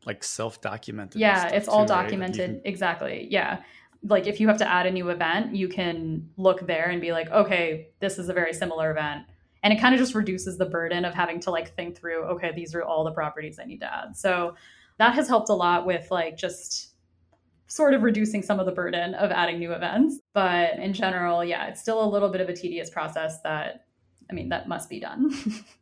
Like 0.05 0.23
self-documented 0.23 1.19
yeah 1.19 1.49
it's 1.49 1.67
all 1.67 1.85
too, 1.85 1.93
right? 1.93 2.03
documented. 2.03 2.49
Can, 2.49 2.61
exactly 2.63 3.27
yeah 3.29 3.61
like 4.03 4.27
if 4.27 4.39
you 4.39 4.47
have 4.47 4.57
to 4.57 4.69
add 4.69 4.85
a 4.85 4.91
new 4.91 5.09
event 5.09 5.55
you 5.55 5.67
can 5.67 6.29
look 6.37 6.65
there 6.67 6.89
and 6.89 7.01
be 7.01 7.11
like 7.11 7.29
okay 7.31 7.89
this 7.99 8.17
is 8.17 8.29
a 8.29 8.33
very 8.33 8.53
similar 8.53 8.91
event. 8.91 9.25
And 9.61 9.73
it 9.73 9.81
kind 9.81 9.93
of 9.93 9.99
just 9.99 10.15
reduces 10.15 10.57
the 10.57 10.65
burden 10.65 11.03
of 11.03 11.13
having 11.13 11.41
to 11.41 11.51
like 11.51 11.75
think 11.75 11.97
through 11.97 12.23
okay 12.25 12.51
these 12.55 12.73
are 12.75 12.83
all 12.83 13.03
the 13.03 13.11
properties 13.11 13.59
i 13.59 13.65
need 13.65 13.79
to 13.79 13.93
add. 13.93 14.15
So 14.15 14.55
that 14.97 15.15
has 15.15 15.27
helped 15.27 15.49
a 15.49 15.53
lot 15.53 15.85
with 15.85 16.09
like 16.11 16.37
just 16.37 16.93
sort 17.67 17.93
of 17.93 18.03
reducing 18.03 18.41
some 18.41 18.59
of 18.59 18.65
the 18.65 18.71
burden 18.71 19.13
of 19.13 19.31
adding 19.31 19.59
new 19.59 19.73
events. 19.73 20.19
But 20.33 20.79
in 20.79 20.93
general 20.93 21.43
yeah 21.43 21.67
it's 21.67 21.81
still 21.81 22.03
a 22.03 22.09
little 22.09 22.29
bit 22.29 22.41
of 22.41 22.49
a 22.49 22.53
tedious 22.53 22.89
process 22.89 23.41
that 23.41 23.85
i 24.29 24.33
mean 24.33 24.49
that 24.49 24.67
must 24.67 24.89
be 24.89 24.99
done 24.99 25.31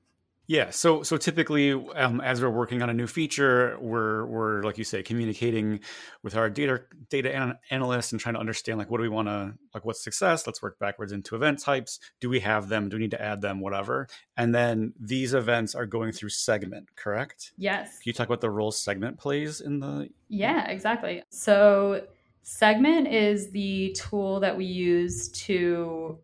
Yeah. 0.47 0.69
So 0.69 1.03
so 1.03 1.17
typically, 1.17 1.71
um, 1.73 2.21
as 2.21 2.41
we're 2.41 2.49
working 2.49 2.81
on 2.81 2.89
a 2.89 2.93
new 2.93 3.07
feature, 3.07 3.77
we're 3.81 4.25
we're 4.25 4.63
like 4.63 4.77
you 4.77 4.85
say, 4.85 5.03
communicating 5.03 5.81
with 6.23 6.35
our 6.35 6.49
data 6.49 6.83
data 7.09 7.35
an- 7.35 7.59
analysts 7.69 8.13
and 8.13 8.21
trying 8.21 8.35
to 8.35 8.39
understand 8.39 8.79
like 8.79 8.89
what 8.89 8.97
do 8.97 9.03
we 9.03 9.09
want 9.09 9.27
to 9.27 9.53
like 9.73 9.83
what's 9.83 10.01
success. 10.01 10.47
Let's 10.47 10.61
work 10.61 10.79
backwards 10.79 11.11
into 11.11 11.35
event 11.35 11.59
types. 11.59 11.99
Do 12.21 12.29
we 12.29 12.39
have 12.39 12.69
them? 12.69 12.87
Do 12.87 12.95
we 12.95 13.03
need 13.03 13.11
to 13.11 13.21
add 13.21 13.41
them? 13.41 13.59
Whatever. 13.59 14.07
And 14.37 14.55
then 14.55 14.93
these 14.99 15.33
events 15.33 15.75
are 15.75 15.85
going 15.85 16.13
through 16.13 16.29
segment, 16.29 16.89
correct? 16.95 17.51
yes 17.57 17.99
Can 17.99 18.09
you 18.09 18.13
talk 18.13 18.27
about 18.27 18.41
the 18.41 18.49
role 18.49 18.71
segment 18.71 19.17
plays 19.17 19.59
in 19.59 19.79
the? 19.79 20.09
Yeah, 20.29 20.67
exactly. 20.69 21.23
So 21.29 22.03
Segment 22.49 23.09
is 23.09 23.51
the 23.51 23.91
tool 23.91 24.39
that 24.39 24.55
we 24.55 24.63
use 24.63 25.27
to 25.27 26.17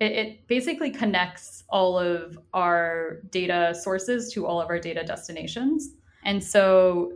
it, 0.00 0.12
it, 0.12 0.46
basically 0.48 0.90
connects 0.90 1.64
all 1.68 1.98
of 1.98 2.38
our 2.54 3.20
data 3.30 3.74
sources 3.78 4.32
to 4.32 4.46
all 4.46 4.60
of 4.60 4.68
our 4.68 4.78
data 4.78 5.04
destinations. 5.04 5.90
And 6.24 6.42
so 6.42 7.12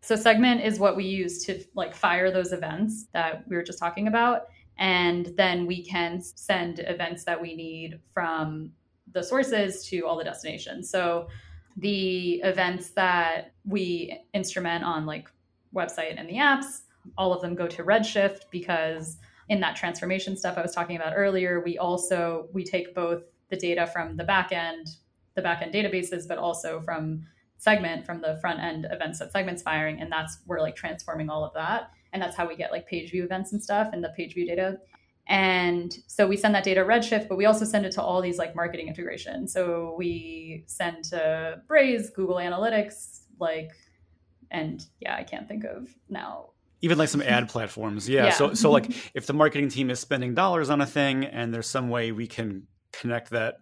so 0.00 0.16
segment 0.16 0.60
is 0.60 0.78
what 0.78 0.96
we 0.96 1.04
use 1.04 1.46
to 1.46 1.64
like 1.74 1.94
fire 1.94 2.30
those 2.30 2.52
events 2.52 3.06
that 3.14 3.48
we 3.48 3.56
were 3.56 3.62
just 3.62 3.78
talking 3.78 4.06
about 4.06 4.48
and 4.76 5.32
then 5.36 5.64
we 5.66 5.82
can 5.82 6.20
send 6.20 6.80
events 6.80 7.24
that 7.24 7.40
we 7.40 7.54
need 7.54 8.00
from 8.12 8.70
the 9.12 9.22
sources 9.22 9.86
to 9.86 10.02
all 10.02 10.18
the 10.18 10.24
destinations. 10.24 10.90
So 10.90 11.28
the 11.78 12.34
events 12.42 12.90
that 12.90 13.52
we 13.64 14.20
instrument 14.34 14.84
on 14.84 15.06
like 15.06 15.30
website 15.74 16.18
and 16.18 16.28
the 16.28 16.34
apps 16.34 16.82
all 17.18 17.32
of 17.32 17.42
them 17.42 17.54
go 17.54 17.66
to 17.66 17.84
redshift 17.84 18.42
because 18.50 19.18
in 19.48 19.60
that 19.60 19.76
transformation 19.76 20.36
stuff 20.36 20.56
i 20.56 20.62
was 20.62 20.74
talking 20.74 20.96
about 20.96 21.12
earlier 21.16 21.62
we 21.64 21.78
also 21.78 22.48
we 22.52 22.64
take 22.64 22.94
both 22.94 23.22
the 23.50 23.56
data 23.56 23.86
from 23.86 24.16
the 24.16 24.24
backend 24.24 24.96
the 25.34 25.42
backend 25.42 25.74
databases 25.74 26.26
but 26.26 26.38
also 26.38 26.80
from 26.80 27.24
segment 27.56 28.04
from 28.04 28.20
the 28.20 28.36
front 28.40 28.60
end 28.60 28.86
events 28.90 29.18
that 29.18 29.32
segment's 29.32 29.62
firing 29.62 30.00
and 30.00 30.10
that's 30.10 30.38
we're 30.46 30.60
like 30.60 30.76
transforming 30.76 31.30
all 31.30 31.44
of 31.44 31.52
that 31.54 31.90
and 32.14 32.22
that's 32.22 32.36
how 32.36 32.48
we 32.48 32.56
get 32.56 32.70
like 32.70 32.86
page 32.86 33.10
view 33.10 33.24
events 33.24 33.52
and 33.52 33.62
stuff 33.62 33.90
and 33.92 34.02
the 34.02 34.08
page 34.10 34.34
view 34.34 34.46
data. 34.46 34.78
And 35.26 35.94
so 36.06 36.26
we 36.26 36.36
send 36.36 36.54
that 36.54 36.64
data 36.64 36.82
redshift 36.82 37.28
but 37.28 37.36
we 37.36 37.44
also 37.44 37.64
send 37.64 37.84
it 37.84 37.92
to 37.92 38.02
all 38.02 38.22
these 38.22 38.38
like 38.38 38.54
marketing 38.54 38.88
integrations. 38.88 39.52
So 39.52 39.94
we 39.98 40.64
send 40.66 41.04
to 41.04 41.60
braze 41.66 42.10
google 42.10 42.36
analytics 42.36 43.22
like 43.40 43.72
and 44.52 44.86
yeah 45.00 45.16
i 45.16 45.24
can't 45.24 45.48
think 45.48 45.64
of 45.64 45.88
now 46.08 46.50
even 46.84 46.98
like 46.98 47.08
some 47.08 47.22
ad 47.22 47.44
mm-hmm. 47.44 47.46
platforms 47.46 48.08
yeah. 48.08 48.26
Yeah. 48.26 48.30
so 48.30 48.54
so 48.54 48.70
like 48.70 48.84
mm-hmm. 48.84 49.08
if 49.14 49.26
the 49.26 49.32
marketing 49.32 49.68
team 49.68 49.90
is 49.90 49.98
spending 49.98 50.34
dollars 50.34 50.70
on 50.70 50.80
a 50.80 50.86
thing 50.86 51.24
and 51.24 51.52
there's 51.52 51.66
some 51.66 51.88
way 51.88 52.12
we 52.12 52.26
can 52.26 52.66
connect 52.92 53.30
that 53.30 53.56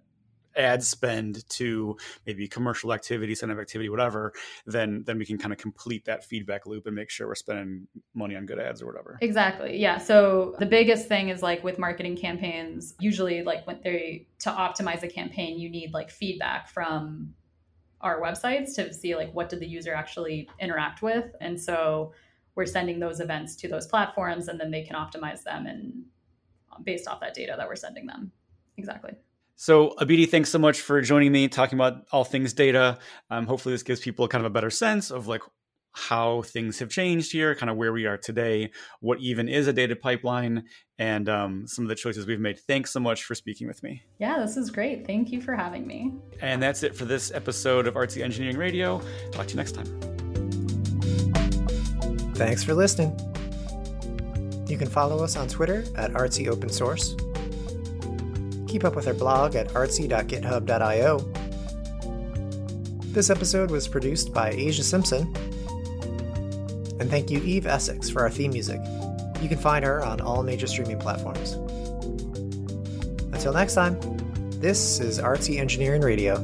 ad 0.54 0.82
spend 0.82 1.48
to 1.48 1.96
maybe 2.26 2.46
commercial 2.46 2.92
activity 2.92 3.34
center 3.34 3.54
of 3.54 3.58
activity 3.58 3.88
whatever 3.88 4.34
then 4.66 5.02
then 5.06 5.16
we 5.16 5.24
can 5.24 5.38
kind 5.38 5.50
of 5.50 5.58
complete 5.58 6.04
that 6.04 6.24
feedback 6.24 6.66
loop 6.66 6.86
and 6.86 6.94
make 6.94 7.08
sure 7.08 7.26
we're 7.26 7.34
spending 7.34 7.86
money 8.12 8.36
on 8.36 8.44
good 8.44 8.58
ads 8.58 8.82
or 8.82 8.86
whatever 8.86 9.16
Exactly. 9.22 9.78
Yeah. 9.78 9.98
So 9.98 10.56
the 10.58 10.66
biggest 10.66 11.06
thing 11.06 11.28
is 11.28 11.42
like 11.42 11.62
with 11.62 11.78
marketing 11.78 12.16
campaigns, 12.16 12.94
usually 12.98 13.42
like 13.42 13.66
when 13.66 13.80
they 13.82 14.26
to 14.40 14.50
optimize 14.50 15.02
a 15.04 15.08
campaign, 15.08 15.58
you 15.58 15.70
need 15.70 15.94
like 15.94 16.10
feedback 16.10 16.68
from 16.68 17.34
our 18.00 18.20
websites 18.20 18.74
to 18.74 18.92
see 18.92 19.14
like 19.14 19.32
what 19.32 19.48
did 19.48 19.60
the 19.60 19.66
user 19.66 19.94
actually 19.94 20.48
interact 20.60 21.02
with. 21.02 21.24
And 21.40 21.58
so 21.58 22.12
we're 22.54 22.66
sending 22.66 22.98
those 23.00 23.20
events 23.20 23.56
to 23.56 23.68
those 23.68 23.86
platforms 23.86 24.48
and 24.48 24.60
then 24.60 24.70
they 24.70 24.82
can 24.82 24.96
optimize 24.96 25.42
them 25.42 25.66
and 25.66 26.04
based 26.84 27.08
off 27.08 27.20
that 27.20 27.34
data 27.34 27.54
that 27.56 27.66
we're 27.66 27.76
sending 27.76 28.06
them. 28.06 28.32
Exactly. 28.76 29.12
So, 29.56 29.94
Abidi, 30.00 30.28
thanks 30.28 30.50
so 30.50 30.58
much 30.58 30.80
for 30.80 31.00
joining 31.00 31.30
me, 31.30 31.46
talking 31.46 31.78
about 31.78 32.04
all 32.10 32.24
things 32.24 32.52
data. 32.52 32.98
Um, 33.30 33.46
hopefully, 33.46 33.74
this 33.74 33.82
gives 33.82 34.00
people 34.00 34.26
kind 34.26 34.44
of 34.44 34.50
a 34.50 34.52
better 34.52 34.70
sense 34.70 35.10
of 35.10 35.28
like 35.28 35.42
how 35.92 36.42
things 36.42 36.78
have 36.78 36.88
changed 36.88 37.32
here, 37.32 37.54
kind 37.54 37.70
of 37.70 37.76
where 37.76 37.92
we 37.92 38.06
are 38.06 38.16
today, 38.16 38.70
what 39.00 39.20
even 39.20 39.48
is 39.48 39.66
a 39.66 39.72
data 39.72 39.94
pipeline, 39.94 40.64
and 40.98 41.28
um, 41.28 41.66
some 41.66 41.84
of 41.84 41.90
the 41.90 41.94
choices 41.94 42.26
we've 42.26 42.40
made. 42.40 42.58
Thanks 42.60 42.90
so 42.90 42.98
much 42.98 43.24
for 43.24 43.34
speaking 43.34 43.68
with 43.68 43.82
me. 43.82 44.02
Yeah, 44.18 44.40
this 44.40 44.56
is 44.56 44.70
great. 44.70 45.06
Thank 45.06 45.30
you 45.30 45.40
for 45.40 45.54
having 45.54 45.86
me. 45.86 46.12
And 46.40 46.62
that's 46.62 46.82
it 46.82 46.96
for 46.96 47.04
this 47.04 47.30
episode 47.32 47.86
of 47.86 47.94
Artsy 47.94 48.22
Engineering 48.22 48.56
Radio. 48.56 49.02
Talk 49.30 49.46
to 49.48 49.52
you 49.52 49.56
next 49.58 49.72
time. 49.72 50.11
Thanks 52.46 52.64
for 52.64 52.74
listening. 52.74 53.16
You 54.66 54.76
can 54.76 54.88
follow 54.88 55.22
us 55.22 55.36
on 55.36 55.46
Twitter 55.46 55.84
at 55.94 56.12
Artsy 56.12 56.48
Open 56.48 56.68
Source. 56.68 57.14
Keep 58.66 58.84
up 58.84 58.96
with 58.96 59.06
our 59.06 59.14
blog 59.14 59.54
at 59.54 59.68
artsy.github.io. 59.68 61.18
This 63.12 63.30
episode 63.30 63.70
was 63.70 63.86
produced 63.86 64.32
by 64.32 64.50
Asia 64.50 64.82
Simpson. 64.82 65.32
And 66.98 67.08
thank 67.08 67.30
you, 67.30 67.40
Eve 67.42 67.66
Essex, 67.66 68.10
for 68.10 68.22
our 68.22 68.30
theme 68.30 68.50
music. 68.50 68.80
You 69.40 69.48
can 69.48 69.58
find 69.58 69.84
her 69.84 70.04
on 70.04 70.20
all 70.20 70.42
major 70.42 70.66
streaming 70.66 70.98
platforms. 70.98 71.52
Until 73.32 73.52
next 73.52 73.74
time, 73.74 74.00
this 74.58 74.98
is 74.98 75.20
Artsy 75.20 75.58
Engineering 75.58 76.02
Radio. 76.02 76.38